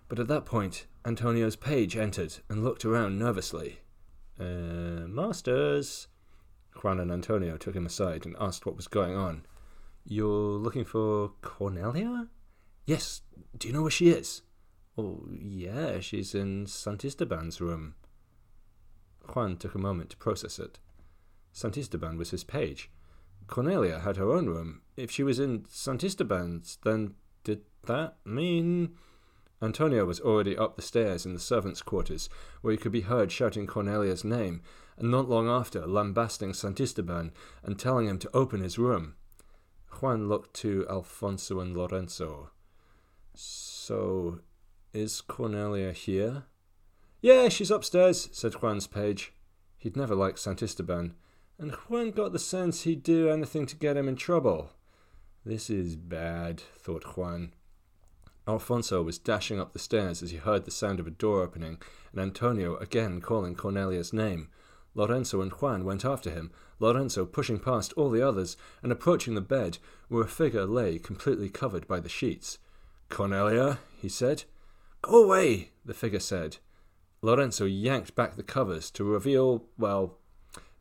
But 0.09 0.21
at 0.21 0.29
that 0.29 0.47
point, 0.47 0.87
Antonio's 1.05 1.57
page 1.57 1.97
entered 1.97 2.37
and 2.49 2.63
looked 2.63 2.85
around 2.85 3.19
nervously. 3.19 3.81
Uh, 4.39 5.09
masters. 5.09 6.07
Juan 6.83 7.01
and 7.01 7.11
Antonio 7.11 7.57
took 7.57 7.75
him 7.75 7.87
aside 7.87 8.25
and 8.25 8.37
asked 8.39 8.65
what 8.65 8.77
was 8.77 8.87
going 8.87 9.17
on. 9.17 9.45
You're 10.05 10.59
looking 10.59 10.85
for 10.85 11.33
Cornelia? 11.43 12.29
Yes. 12.87 13.23
Do 13.57 13.69
you 13.69 13.75
know 13.75 13.83
where 13.83 13.91
she 13.91 14.09
is? 14.11 14.43
Oh, 14.99 15.27
yeah, 15.31 16.01
she's 16.01 16.35
in 16.35 16.67
Santisteban's 16.67 17.61
room. 17.61 17.95
Juan 19.35 19.57
took 19.57 19.75
a 19.75 19.79
moment 19.79 20.11
to 20.11 20.17
process 20.17 20.59
it. 20.59 20.79
Santisteban 21.55 22.19
was 22.19 22.31
his 22.31 22.45
page. 22.45 22.91
Cornelia 23.47 24.01
had 24.01 24.17
her 24.17 24.31
own 24.31 24.47
room. 24.47 24.83
If 24.97 25.11
she 25.11 25.23
was 25.23 25.39
in 25.39 25.65
Santisteban's, 25.65 26.79
then 26.85 27.15
did 27.45 27.63
that 27.87 28.17
mean. 28.25 28.95
Antonio 29.63 30.05
was 30.05 30.21
already 30.21 30.57
up 30.57 30.77
the 30.77 30.83
stairs 30.83 31.25
in 31.25 31.35
the 31.35 31.41
servants' 31.41 31.83
quarters, 31.83 32.29
where 32.61 32.73
he 32.73 32.79
could 32.79 32.93
be 32.93 33.03
heard 33.03 33.31
shouting 33.31 33.67
Cornelia's 33.67 34.25
name, 34.25 34.61
and 34.97 35.11
not 35.11 35.29
long 35.29 35.49
after 35.49 35.87
lambasting 35.87 36.53
Santisteban 36.53 37.31
and 37.63 37.79
telling 37.79 38.09
him 38.09 38.19
to 38.19 38.31
open 38.35 38.61
his 38.61 38.79
room. 38.79 39.15
Juan 40.01 40.29
looked 40.29 40.55
to 40.55 40.87
Alfonso 40.89 41.61
and 41.61 41.77
Lorenzo. 41.77 42.51
So, 43.35 44.41
is 44.93 45.21
Cornelia 45.21 45.93
here? 45.93 46.45
Yeah, 47.21 47.49
she's 47.49 47.71
upstairs, 47.71 48.29
said 48.33 48.55
Juan's 48.55 48.87
page. 48.87 49.33
He'd 49.79 49.97
never 49.97 50.15
liked 50.15 50.39
Santisteban, 50.39 51.13
and 51.59 51.73
Juan 51.73 52.11
got 52.11 52.33
the 52.33 52.39
sense 52.39 52.83
he'd 52.83 53.03
do 53.03 53.29
anything 53.29 53.67
to 53.67 53.77
get 53.77 53.97
him 53.97 54.09
in 54.09 54.17
trouble. 54.17 54.71
This 55.45 55.71
is 55.71 55.97
bad, 55.97 56.61
thought 56.61 57.17
Juan. 57.17 57.53
Alfonso 58.47 59.03
was 59.03 59.19
dashing 59.19 59.61
up 59.61 59.73
the 59.73 59.79
stairs 59.79 60.23
as 60.23 60.33
he 60.33 60.37
heard 60.37 60.65
the 60.65 60.71
sound 60.71 60.99
of 60.99 61.07
a 61.07 61.11
door 61.11 61.43
opening, 61.43 61.79
and 62.11 62.21
Antonio 62.21 62.77
again 62.77 63.21
calling 63.21 63.55
Cornelia's 63.55 64.13
name. 64.13 64.49
Lorenzo 64.95 65.41
and 65.41 65.53
Juan 65.53 65.85
went 65.85 66.05
after 66.05 66.31
him, 66.31 66.51
Lorenzo 66.83 67.25
pushing 67.25 67.61
past 67.61 67.93
all 67.93 68.11
the 68.11 68.27
others 68.27 68.57
and 68.83 68.91
approaching 68.91 69.35
the 69.35 69.41
bed, 69.41 69.79
where 70.09 70.25
a 70.25 70.29
figure 70.29 70.67
lay 70.67 70.99
completely 70.99 71.49
covered 71.49 71.87
by 71.87 72.01
the 72.01 72.09
sheets. 72.09 72.59
Cornelia, 73.09 73.79
he 74.01 74.09
said. 74.09 74.43
Go 75.01 75.23
away, 75.23 75.71
the 75.85 75.95
figure 75.95 76.19
said. 76.19 76.57
Lorenzo 77.23 77.67
yanked 77.67 78.17
back 78.17 78.35
the 78.35 78.43
covers 78.43 78.91
to 78.91 79.05
reveal, 79.05 79.65
well, 79.79 80.19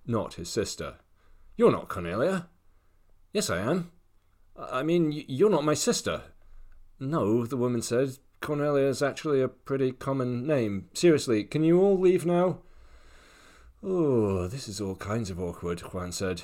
not 0.08 0.34
his 0.34 0.50
sister. 0.50 0.96
You're 1.56 1.72
not 1.72 1.88
Cornelia. 1.88 2.48
Yes, 3.32 3.52
I 3.52 3.60
am. 3.60 3.92
I 4.58 4.82
mean, 4.82 5.12
you're 5.28 5.52
not 5.52 5.64
my 5.64 5.76
sister. 5.76 6.24
No, 7.00 7.46
the 7.46 7.58
woman 7.58 7.84
said. 7.84 8.18
Cornelia 8.40 8.88
is 8.88 9.04
actually 9.04 9.40
a 9.40 9.48
pretty 9.48 9.92
common 9.92 10.48
name. 10.48 10.90
Seriously, 10.96 11.44
can 11.44 11.64
you 11.64 11.80
all 11.80 12.00
leave 12.00 12.26
now? 12.26 12.58
Oh, 13.84 14.48
this 14.48 14.67
is 14.67 14.80
all 14.80 14.96
kinds 14.96 15.32
of 15.32 15.39
awkward, 15.39 15.80
Juan 15.80 16.12
said. 16.12 16.44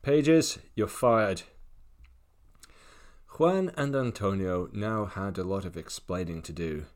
Pages, 0.00 0.58
you're 0.74 0.86
fired. 0.86 1.42
Juan 3.38 3.70
and 3.76 3.94
Antonio 3.94 4.70
now 4.72 5.04
had 5.04 5.36
a 5.36 5.44
lot 5.44 5.66
of 5.66 5.76
explaining 5.76 6.40
to 6.42 6.52
do. 6.52 6.86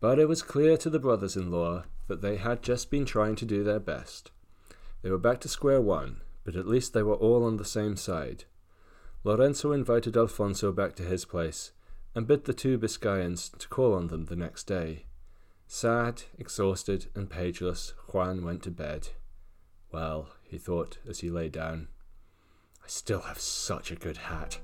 But 0.00 0.18
it 0.18 0.28
was 0.28 0.42
clear 0.42 0.78
to 0.78 0.88
the 0.88 0.98
brothers 0.98 1.36
in 1.36 1.50
law 1.50 1.84
that 2.08 2.22
they 2.22 2.36
had 2.36 2.62
just 2.62 2.90
been 2.90 3.04
trying 3.04 3.36
to 3.36 3.44
do 3.44 3.62
their 3.62 3.78
best. 3.78 4.30
They 5.02 5.10
were 5.10 5.18
back 5.18 5.40
to 5.40 5.48
square 5.48 5.82
one, 5.82 6.22
but 6.42 6.56
at 6.56 6.66
least 6.66 6.94
they 6.94 7.02
were 7.02 7.14
all 7.14 7.44
on 7.44 7.58
the 7.58 7.66
same 7.66 7.96
side. 7.96 8.44
Lorenzo 9.24 9.72
invited 9.72 10.16
Alfonso 10.16 10.72
back 10.72 10.96
to 10.96 11.02
his 11.02 11.26
place 11.26 11.72
and 12.14 12.26
bid 12.26 12.44
the 12.44 12.54
two 12.54 12.78
Biscayans 12.78 13.56
to 13.58 13.68
call 13.68 13.92
on 13.94 14.06
them 14.06 14.24
the 14.24 14.36
next 14.36 14.64
day. 14.64 15.04
Sad, 15.74 16.24
exhausted, 16.38 17.06
and 17.14 17.30
pageless, 17.30 17.94
Juan 18.12 18.44
went 18.44 18.62
to 18.64 18.70
bed. 18.70 19.08
Well, 19.90 20.28
he 20.42 20.58
thought 20.58 20.98
as 21.08 21.20
he 21.20 21.30
lay 21.30 21.48
down, 21.48 21.88
I 22.84 22.88
still 22.88 23.20
have 23.20 23.40
such 23.40 23.90
a 23.90 23.96
good 23.96 24.18
hat. 24.18 24.58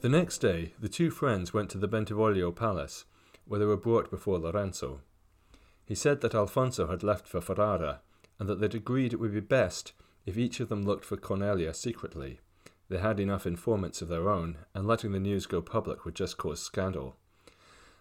The 0.00 0.08
next 0.08 0.38
day, 0.38 0.74
the 0.80 0.88
two 0.88 1.12
friends 1.12 1.54
went 1.54 1.70
to 1.70 1.78
the 1.78 1.88
Bentivoglio 1.88 2.50
palace, 2.50 3.04
where 3.46 3.60
they 3.60 3.66
were 3.66 3.76
brought 3.76 4.10
before 4.10 4.40
Lorenzo. 4.40 5.00
He 5.86 5.94
said 5.94 6.22
that 6.22 6.34
Alfonso 6.34 6.88
had 6.88 7.04
left 7.04 7.28
for 7.28 7.40
Ferrara, 7.40 8.00
and 8.40 8.48
that 8.48 8.60
they'd 8.60 8.74
agreed 8.74 9.12
it 9.12 9.20
would 9.20 9.32
be 9.32 9.40
best 9.40 9.92
if 10.28 10.36
each 10.36 10.60
of 10.60 10.68
them 10.68 10.84
looked 10.84 11.06
for 11.06 11.16
Cornelia 11.16 11.72
secretly. 11.72 12.38
They 12.90 12.98
had 12.98 13.18
enough 13.18 13.46
informants 13.46 14.02
of 14.02 14.08
their 14.08 14.28
own, 14.28 14.58
and 14.74 14.86
letting 14.86 15.12
the 15.12 15.18
news 15.18 15.46
go 15.46 15.62
public 15.62 16.04
would 16.04 16.14
just 16.14 16.36
cause 16.36 16.60
scandal. 16.60 17.16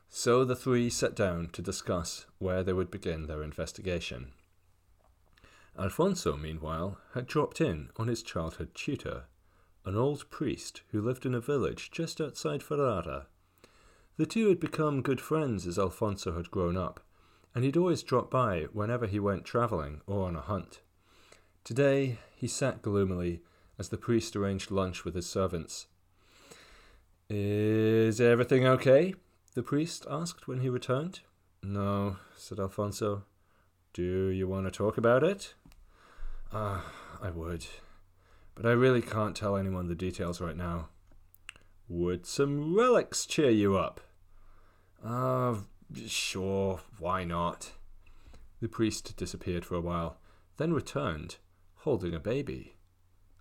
So 0.09 0.43
the 0.43 0.55
three 0.55 0.89
sat 0.89 1.15
down 1.15 1.47
to 1.53 1.61
discuss 1.61 2.25
where 2.37 2.63
they 2.63 2.73
would 2.73 2.91
begin 2.91 3.27
their 3.27 3.41
investigation. 3.41 4.33
Alfonso, 5.79 6.35
meanwhile, 6.35 6.97
had 7.13 7.27
dropped 7.27 7.61
in 7.61 7.91
on 7.95 8.09
his 8.09 8.23
childhood 8.23 8.75
tutor, 8.75 9.23
an 9.85 9.95
old 9.95 10.29
priest 10.29 10.81
who 10.91 11.01
lived 11.01 11.25
in 11.25 11.33
a 11.33 11.39
village 11.39 11.91
just 11.91 12.19
outside 12.19 12.61
Ferrara. 12.61 13.27
The 14.17 14.25
two 14.25 14.49
had 14.49 14.59
become 14.59 15.01
good 15.01 15.21
friends 15.21 15.65
as 15.65 15.79
Alfonso 15.79 16.35
had 16.35 16.51
grown 16.51 16.75
up, 16.75 16.99
and 17.55 17.63
he'd 17.63 17.77
always 17.77 18.03
drop 18.03 18.29
by 18.29 18.63
whenever 18.73 19.07
he 19.07 19.17
went 19.17 19.45
travelling 19.45 20.01
or 20.05 20.27
on 20.27 20.35
a 20.35 20.41
hunt. 20.41 20.81
Today 21.67 22.19
he 22.33 22.47
sat 22.47 22.81
gloomily 22.81 23.41
as 23.77 23.89
the 23.89 23.97
priest 23.97 24.37
arranged 24.37 24.71
lunch 24.71 25.03
with 25.03 25.15
his 25.15 25.27
servants. 25.29 25.87
Is 27.29 28.21
everything 28.21 28.65
okay? 28.65 29.15
the 29.53 29.63
priest 29.63 30.07
asked 30.09 30.47
when 30.47 30.61
he 30.61 30.69
returned. 30.69 31.19
No, 31.61 32.15
said 32.37 32.57
Alfonso. 32.57 33.25
Do 33.91 34.29
you 34.29 34.47
want 34.47 34.65
to 34.65 34.71
talk 34.71 34.97
about 34.97 35.25
it? 35.25 35.55
Ah, 36.53 36.85
I 37.21 37.31
would 37.31 37.65
but 38.55 38.65
I 38.65 38.71
really 38.71 39.01
can't 39.01 39.35
tell 39.35 39.57
anyone 39.57 39.89
the 39.89 39.93
details 39.93 40.39
right 40.39 40.55
now. 40.55 40.87
Would 41.89 42.25
some 42.25 42.73
relics 42.73 43.25
cheer 43.25 43.49
you 43.49 43.75
up? 43.75 43.99
Ah, 45.05 45.49
uh, 45.49 45.55
sure, 46.07 46.79
why 46.97 47.25
not? 47.25 47.73
The 48.61 48.69
priest 48.69 49.17
disappeared 49.17 49.65
for 49.65 49.75
a 49.75 49.81
while, 49.81 50.17
then 50.55 50.71
returned, 50.71 51.35
holding 51.87 52.13
a 52.13 52.19
baby. 52.19 52.73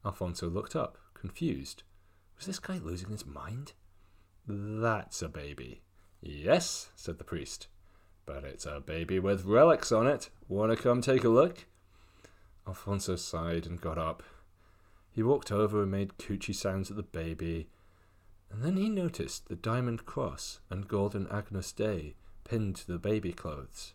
Alfonso 0.04 0.48
looked 0.48 0.76
up, 0.76 0.98
confused. 1.14 1.82
Was 2.36 2.46
this 2.46 2.60
guy 2.60 2.78
losing 2.78 3.10
his 3.10 3.26
mind? 3.26 3.72
That's 4.46 5.20
a 5.20 5.28
baby. 5.28 5.82
Yes, 6.22 6.90
said 6.94 7.18
the 7.18 7.24
priest. 7.24 7.66
But 8.24 8.44
it's 8.44 8.64
a 8.64 8.78
baby 8.78 9.18
with 9.18 9.46
relics 9.46 9.90
on 9.90 10.06
it. 10.06 10.30
Wanna 10.46 10.76
come 10.76 11.00
take 11.00 11.24
a 11.24 11.28
look? 11.28 11.66
Alfonso 12.68 13.16
sighed 13.16 13.66
and 13.66 13.80
got 13.80 13.98
up. 13.98 14.22
He 15.10 15.24
walked 15.24 15.50
over 15.50 15.82
and 15.82 15.90
made 15.90 16.16
coochie 16.16 16.54
sounds 16.54 16.88
at 16.88 16.96
the 16.96 17.02
baby, 17.02 17.68
and 18.48 18.62
then 18.62 18.76
he 18.76 18.88
noticed 18.88 19.48
the 19.48 19.56
diamond 19.56 20.06
cross 20.06 20.60
and 20.70 20.86
golden 20.86 21.26
Agnus 21.32 21.72
Dei 21.72 22.14
pinned 22.44 22.76
to 22.76 22.86
the 22.86 22.98
baby 22.98 23.32
clothes. 23.32 23.94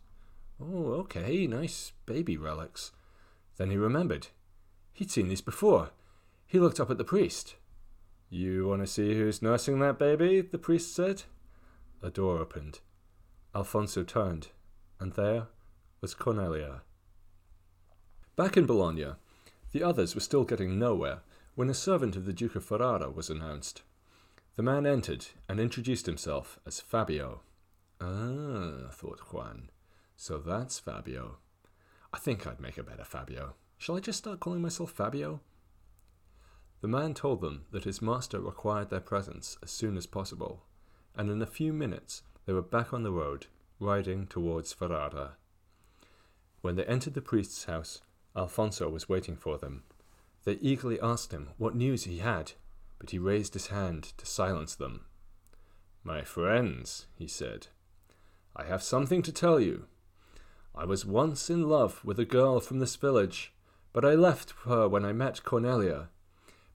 Oh, 0.59 0.91
okay, 1.03 1.47
nice 1.47 1.93
baby 2.05 2.35
relics. 2.35 2.91
Then 3.55 3.69
he 3.69 3.77
remembered. 3.77 4.27
He'd 4.93 5.11
seen 5.11 5.27
these 5.27 5.41
before. 5.41 5.89
He 6.47 6.59
looked 6.59 6.79
up 6.79 6.91
at 6.91 6.97
the 6.97 7.03
priest. 7.03 7.55
You 8.29 8.67
want 8.67 8.81
to 8.81 8.87
see 8.87 9.13
who's 9.13 9.41
nursing 9.41 9.79
that 9.79 9.99
baby? 9.99 10.41
the 10.41 10.57
priest 10.57 10.95
said. 10.95 11.23
A 12.01 12.09
door 12.09 12.37
opened. 12.37 12.79
Alfonso 13.53 14.03
turned, 14.03 14.49
and 14.99 15.13
there 15.13 15.47
was 15.99 16.13
Cornelia. 16.13 16.81
Back 18.35 18.55
in 18.55 18.65
Bologna, 18.65 19.13
the 19.71 19.83
others 19.83 20.15
were 20.15 20.21
still 20.21 20.45
getting 20.45 20.79
nowhere 20.79 21.19
when 21.55 21.69
a 21.69 21.73
servant 21.73 22.15
of 22.15 22.25
the 22.25 22.33
Duke 22.33 22.55
of 22.55 22.63
Ferrara 22.63 23.09
was 23.09 23.29
announced. 23.29 23.83
The 24.55 24.63
man 24.63 24.85
entered 24.85 25.27
and 25.47 25.59
introduced 25.59 26.05
himself 26.05 26.59
as 26.65 26.79
Fabio. 26.79 27.41
Ah, 27.99 28.89
thought 28.91 29.19
Juan. 29.31 29.69
So 30.15 30.37
that's 30.37 30.79
Fabio. 30.79 31.37
I 32.13 32.17
think 32.17 32.47
I'd 32.47 32.59
make 32.59 32.77
a 32.77 32.83
better 32.83 33.03
Fabio. 33.03 33.55
Shall 33.81 33.97
I 33.97 33.99
just 33.99 34.19
start 34.19 34.39
calling 34.39 34.61
myself 34.61 34.91
Fabio? 34.91 35.41
The 36.81 36.87
man 36.87 37.15
told 37.15 37.41
them 37.41 37.65
that 37.71 37.85
his 37.85 37.99
master 37.99 38.39
required 38.39 38.91
their 38.91 38.99
presence 38.99 39.57
as 39.63 39.71
soon 39.71 39.97
as 39.97 40.05
possible, 40.05 40.61
and 41.15 41.31
in 41.31 41.41
a 41.41 41.47
few 41.47 41.73
minutes 41.73 42.21
they 42.45 42.53
were 42.53 42.61
back 42.61 42.93
on 42.93 43.01
the 43.01 43.11
road, 43.11 43.47
riding 43.79 44.27
towards 44.27 44.71
Ferrara. 44.71 45.31
When 46.61 46.75
they 46.75 46.85
entered 46.85 47.15
the 47.15 47.23
priest's 47.23 47.63
house, 47.63 48.01
Alfonso 48.35 48.87
was 48.87 49.09
waiting 49.09 49.35
for 49.35 49.57
them. 49.57 49.81
They 50.43 50.59
eagerly 50.61 51.01
asked 51.01 51.31
him 51.31 51.49
what 51.57 51.75
news 51.75 52.03
he 52.03 52.19
had, 52.19 52.51
but 52.99 53.09
he 53.09 53.17
raised 53.17 53.55
his 53.55 53.67
hand 53.67 54.13
to 54.17 54.27
silence 54.27 54.75
them. 54.75 55.05
My 56.03 56.21
friends, 56.21 57.07
he 57.15 57.27
said, 57.27 57.65
I 58.55 58.63
have 58.65 58.83
something 58.83 59.23
to 59.23 59.31
tell 59.31 59.59
you. 59.59 59.87
I 60.75 60.85
was 60.85 61.03
once 61.03 61.49
in 61.49 61.67
love 61.67 62.05
with 62.05 62.19
a 62.19 62.25
girl 62.25 62.59
from 62.59 62.77
this 62.77 62.95
village, 62.95 63.51
but 63.93 64.05
I 64.05 64.13
left 64.13 64.53
her 64.65 64.87
when 64.87 65.05
I 65.05 65.13
met 65.13 65.43
Cornelia. 65.43 66.09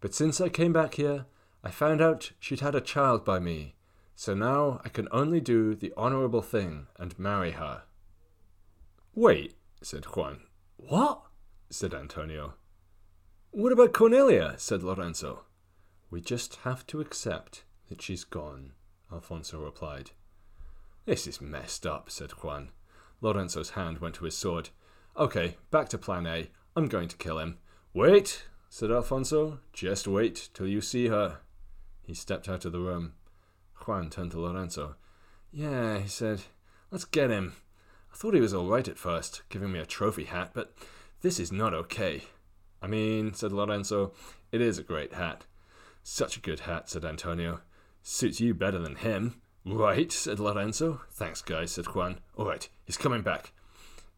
But 0.01 0.15
since 0.15 0.41
I 0.41 0.49
came 0.49 0.73
back 0.73 0.95
here, 0.95 1.27
I 1.65 1.71
found 1.71 2.01
out 2.01 2.33
she'd 2.39 2.61
had 2.61 2.75
a 2.75 2.81
child 2.81 3.25
by 3.25 3.39
me, 3.39 3.75
so 4.15 4.35
now 4.35 4.81
I 4.85 4.89
can 4.89 5.09
only 5.11 5.41
do 5.41 5.75
the 5.75 5.93
honourable 5.97 6.43
thing 6.43 6.87
and 6.99 7.19
marry 7.19 7.53
her. 7.53 7.83
Wait, 9.15 9.55
said 9.83 10.05
Juan. 10.05 10.41
What? 10.77 11.23
said 11.71 11.95
Antonio. 11.95 12.55
What 13.51 13.73
about 13.73 13.93
Cornelia? 13.93 14.55
said 14.59 14.83
Lorenzo. 14.83 15.45
We 16.11 16.21
just 16.21 16.57
have 16.57 16.87
to 16.89 17.01
accept 17.01 17.65
that 17.89 18.03
she's 18.03 18.25
gone, 18.25 18.73
Alfonso 19.13 19.59
replied. 19.65 20.11
This 21.05 21.27
is 21.27 21.41
messed 21.41 21.87
up, 21.87 22.11
said 22.11 22.33
Juan. 22.33 22.71
Lorenzo's 23.21 23.71
hand 23.71 23.99
went 23.99 24.17
to 24.17 24.25
his 24.25 24.37
sword. 24.37 24.71
Okay, 25.17 25.57
back 25.71 25.89
to 25.89 25.99
plan 25.99 26.27
A. 26.27 26.51
I'm 26.77 26.89
going 26.89 27.09
to 27.09 27.17
kill 27.17 27.39
him. 27.39 27.57
Wait, 27.95 28.45
said 28.69 28.91
Alfonso. 28.91 29.61
Just 29.73 30.07
wait 30.07 30.51
till 30.53 30.69
you 30.69 30.83
see 30.83 31.09
her. 31.09 31.39
He 32.03 32.13
stepped 32.13 32.51
out 32.51 32.67
of 32.67 32.73
the 32.73 32.81
room. 32.81 33.15
Juan 33.87 34.11
turned 34.11 34.33
to 34.33 34.41
Lorenzo. 34.41 34.97
Yeah, 35.51 35.99
he 35.99 36.07
said. 36.07 36.43
Let's 36.91 37.07
get 37.07 37.31
him. 37.31 37.55
I 38.13 38.17
thought 38.17 38.35
he 38.35 38.43
was 38.43 38.53
all 38.53 38.67
right 38.67 38.87
at 38.87 38.99
first, 38.99 39.41
giving 39.49 39.73
me 39.73 39.79
a 39.79 39.87
trophy 39.87 40.25
hat, 40.25 40.51
but 40.53 40.75
this 41.23 41.41
is 41.41 41.51
not 41.51 41.73
okay. 41.73 42.25
I 42.83 42.89
mean, 42.89 43.33
said 43.33 43.53
Lorenzo, 43.53 44.13
it 44.53 44.61
is 44.61 44.79
a 44.79 44.83
great 44.83 45.15
hat. 45.15 45.47
Such 46.03 46.37
a 46.37 46.41
good 46.41 46.61
hat, 46.61 46.91
said 46.91 47.07
Antonio. 47.07 47.63
Suits 48.03 48.39
you 48.39 48.53
better 48.53 48.79
than 48.79 48.97
him. 48.97 49.41
Right, 49.65 50.13
said 50.13 50.39
Lorenzo. 50.39 51.01
Thanks, 51.11 51.41
guys, 51.41 51.73
said 51.73 51.87
Juan. 51.87 52.21
All 52.37 52.47
right, 52.47 52.69
he's 52.85 52.99
coming 52.99 53.23
back. 53.23 53.53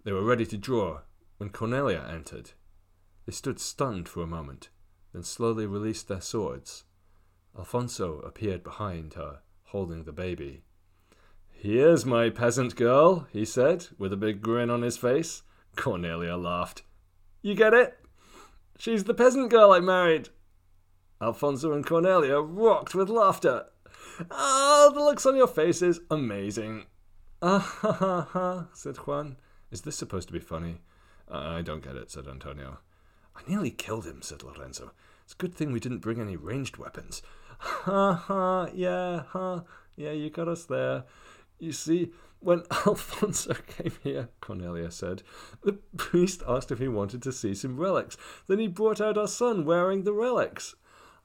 They 0.02 0.10
were 0.10 0.24
ready 0.24 0.44
to 0.46 0.56
draw 0.56 1.00
when 1.38 1.50
Cornelia 1.50 2.06
entered. 2.12 2.52
They 3.26 3.32
stood 3.32 3.58
stunned 3.58 4.08
for 4.08 4.22
a 4.22 4.26
moment, 4.26 4.68
then 5.12 5.22
slowly 5.22 5.66
released 5.66 6.08
their 6.08 6.20
swords. 6.20 6.84
Alfonso 7.56 8.20
appeared 8.20 8.62
behind 8.62 9.14
her, 9.14 9.40
holding 9.64 10.04
the 10.04 10.12
baby. 10.12 10.62
Here's 11.50 12.06
my 12.06 12.30
peasant 12.30 12.76
girl, 12.76 13.26
he 13.32 13.44
said, 13.44 13.86
with 13.98 14.12
a 14.12 14.16
big 14.16 14.42
grin 14.42 14.70
on 14.70 14.82
his 14.82 14.96
face. 14.96 15.42
Cornelia 15.74 16.36
laughed. 16.36 16.82
You 17.42 17.54
get 17.54 17.74
it? 17.74 17.98
She's 18.78 19.04
the 19.04 19.14
peasant 19.14 19.50
girl 19.50 19.72
I 19.72 19.80
married. 19.80 20.28
Alfonso 21.20 21.72
and 21.72 21.84
Cornelia 21.84 22.38
rocked 22.40 22.94
with 22.94 23.08
laughter. 23.08 23.66
Oh, 24.30 24.90
the 24.94 25.00
looks 25.00 25.26
on 25.26 25.36
your 25.36 25.48
faces, 25.48 26.00
amazing. 26.10 26.86
Ah 27.42 27.58
ha 27.58 27.92
ha 27.92 28.20
ha, 28.32 28.68
said 28.72 28.96
Juan. 28.98 29.36
Is 29.70 29.82
this 29.82 29.96
supposed 29.96 30.28
to 30.28 30.32
be 30.32 30.40
funny? 30.40 30.78
Uh, 31.30 31.38
I 31.38 31.62
don't 31.62 31.84
get 31.84 31.96
it, 31.96 32.10
said 32.10 32.26
Antonio. 32.26 32.78
I 33.36 33.48
nearly 33.48 33.70
killed 33.70 34.06
him, 34.06 34.22
said 34.22 34.42
Lorenzo. 34.42 34.92
It's 35.24 35.34
a 35.34 35.36
good 35.36 35.54
thing 35.54 35.72
we 35.72 35.80
didn't 35.80 35.98
bring 35.98 36.20
any 36.20 36.36
ranged 36.36 36.76
weapons. 36.76 37.22
Ha 37.58 38.12
ha, 38.14 38.68
yeah, 38.72 39.24
ha, 39.30 39.64
yeah, 39.96 40.12
you 40.12 40.30
got 40.30 40.48
us 40.48 40.64
there. 40.64 41.04
You 41.58 41.72
see, 41.72 42.12
when 42.40 42.62
Alfonso 42.86 43.54
came 43.66 43.92
here, 44.02 44.28
Cornelia 44.40 44.90
said, 44.90 45.22
the 45.62 45.74
priest 45.96 46.42
asked 46.46 46.70
if 46.70 46.78
he 46.78 46.88
wanted 46.88 47.22
to 47.22 47.32
see 47.32 47.54
some 47.54 47.76
relics. 47.76 48.16
Then 48.46 48.58
he 48.58 48.68
brought 48.68 49.00
out 49.00 49.18
our 49.18 49.28
son 49.28 49.64
wearing 49.64 50.04
the 50.04 50.12
relics. 50.12 50.74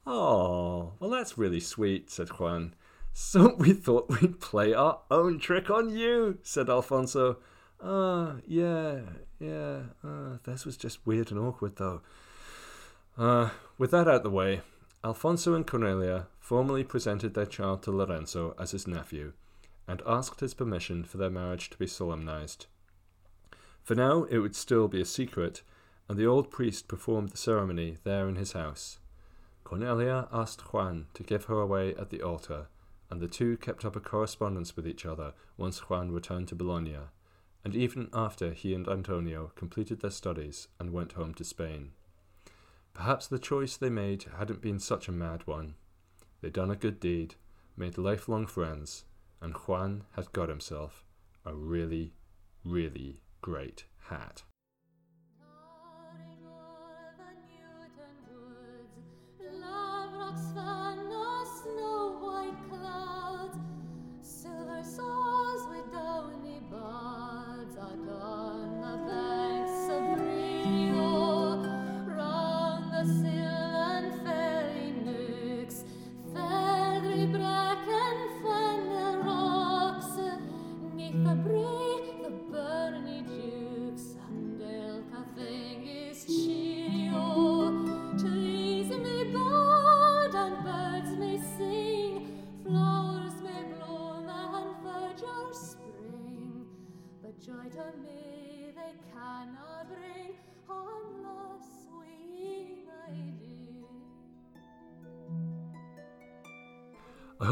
Oh, 0.06 0.92
well, 0.98 1.10
that's 1.10 1.38
really 1.38 1.60
sweet, 1.60 2.10
said 2.10 2.28
Juan. 2.30 2.74
So 3.12 3.54
we 3.58 3.72
thought 3.72 4.20
we'd 4.20 4.40
play 4.40 4.74
our 4.74 5.00
own 5.10 5.38
trick 5.38 5.70
on 5.70 5.88
you, 5.88 6.38
said 6.42 6.68
Alfonso. 6.68 7.38
Ah, 7.86 7.90
uh, 7.90 8.34
yeah, 8.46 9.00
yeah, 9.38 9.80
uh, 10.02 10.38
this 10.44 10.64
was 10.64 10.78
just 10.78 11.06
weird 11.06 11.30
and 11.30 11.38
awkward, 11.38 11.76
though. 11.76 12.00
Uh, 13.18 13.50
with 13.76 13.90
that 13.90 14.08
out 14.08 14.14
of 14.16 14.22
the 14.22 14.30
way, 14.30 14.62
Alfonso 15.04 15.52
and 15.52 15.66
Cornelia 15.66 16.28
formally 16.40 16.82
presented 16.82 17.34
their 17.34 17.44
child 17.44 17.82
to 17.82 17.90
Lorenzo 17.90 18.54
as 18.58 18.70
his 18.70 18.86
nephew, 18.86 19.34
and 19.86 20.00
asked 20.06 20.40
his 20.40 20.54
permission 20.54 21.04
for 21.04 21.18
their 21.18 21.28
marriage 21.28 21.68
to 21.68 21.76
be 21.76 21.86
solemnized. 21.86 22.64
For 23.82 23.94
now, 23.94 24.24
it 24.24 24.38
would 24.38 24.56
still 24.56 24.88
be 24.88 25.02
a 25.02 25.04
secret, 25.04 25.60
and 26.08 26.18
the 26.18 26.26
old 26.26 26.50
priest 26.50 26.88
performed 26.88 27.30
the 27.30 27.36
ceremony 27.36 27.98
there 28.02 28.30
in 28.30 28.36
his 28.36 28.52
house. 28.52 28.98
Cornelia 29.62 30.26
asked 30.32 30.72
Juan 30.72 31.08
to 31.12 31.22
give 31.22 31.44
her 31.44 31.60
away 31.60 31.94
at 31.96 32.08
the 32.08 32.22
altar, 32.22 32.68
and 33.10 33.20
the 33.20 33.28
two 33.28 33.58
kept 33.58 33.84
up 33.84 33.94
a 33.94 34.00
correspondence 34.00 34.74
with 34.74 34.88
each 34.88 35.04
other 35.04 35.34
once 35.58 35.90
Juan 35.90 36.12
returned 36.12 36.48
to 36.48 36.54
Bologna, 36.54 36.96
and 37.64 37.74
even 37.74 38.08
after 38.12 38.52
he 38.52 38.74
and 38.74 38.86
Antonio 38.86 39.50
completed 39.56 40.00
their 40.00 40.10
studies 40.10 40.68
and 40.78 40.92
went 40.92 41.12
home 41.12 41.32
to 41.34 41.44
Spain. 41.44 41.92
Perhaps 42.92 43.26
the 43.26 43.38
choice 43.38 43.76
they 43.76 43.90
made 43.90 44.26
hadn't 44.38 44.60
been 44.60 44.78
such 44.78 45.08
a 45.08 45.12
mad 45.12 45.46
one. 45.46 45.74
They'd 46.40 46.52
done 46.52 46.70
a 46.70 46.76
good 46.76 47.00
deed, 47.00 47.36
made 47.76 47.98
lifelong 47.98 48.46
friends, 48.46 49.04
and 49.40 49.54
Juan 49.54 50.04
had 50.12 50.32
got 50.32 50.48
himself 50.48 51.04
a 51.44 51.54
really, 51.54 52.12
really 52.64 53.20
great 53.40 53.84
hat. 54.08 54.42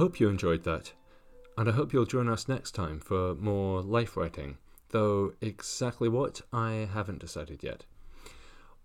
Hope 0.02 0.18
you 0.18 0.28
enjoyed 0.28 0.64
that, 0.64 0.92
and 1.56 1.68
I 1.68 1.72
hope 1.72 1.92
you'll 1.92 2.04
join 2.04 2.28
us 2.28 2.48
next 2.48 2.72
time 2.72 2.98
for 2.98 3.36
more 3.36 3.82
life 3.82 4.16
writing, 4.16 4.58
though 4.88 5.32
exactly 5.40 6.08
what 6.08 6.40
I 6.52 6.88
haven't 6.92 7.20
decided 7.20 7.62
yet. 7.62 7.84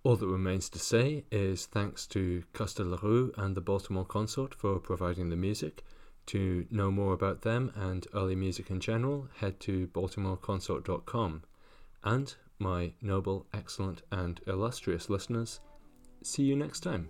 All 0.03 0.15
that 0.15 0.27
remains 0.27 0.69
to 0.69 0.77
say 0.77 1.25
is 1.31 1.65
thanks 1.65 2.05
to 2.09 2.43
Costa 2.53 2.83
LaRue 2.83 3.33
and 3.35 3.55
the 3.55 3.61
Baltimore 3.61 4.05
Consort 4.05 4.53
for 4.53 4.77
providing 4.77 5.29
the 5.29 5.35
music. 5.35 5.83
To 6.27 6.67
know 6.69 6.91
more 6.91 7.13
about 7.13 7.41
them 7.41 7.71
and 7.75 8.05
early 8.13 8.35
music 8.35 8.69
in 8.69 8.79
general, 8.79 9.27
head 9.37 9.59
to 9.61 9.87
baltimoreconsort.com. 9.87 11.41
And, 12.03 12.35
my 12.59 12.91
noble, 13.01 13.47
excellent, 13.55 14.03
and 14.11 14.39
illustrious 14.45 15.09
listeners, 15.09 15.61
see 16.21 16.43
you 16.43 16.55
next 16.55 16.81
time. 16.81 17.09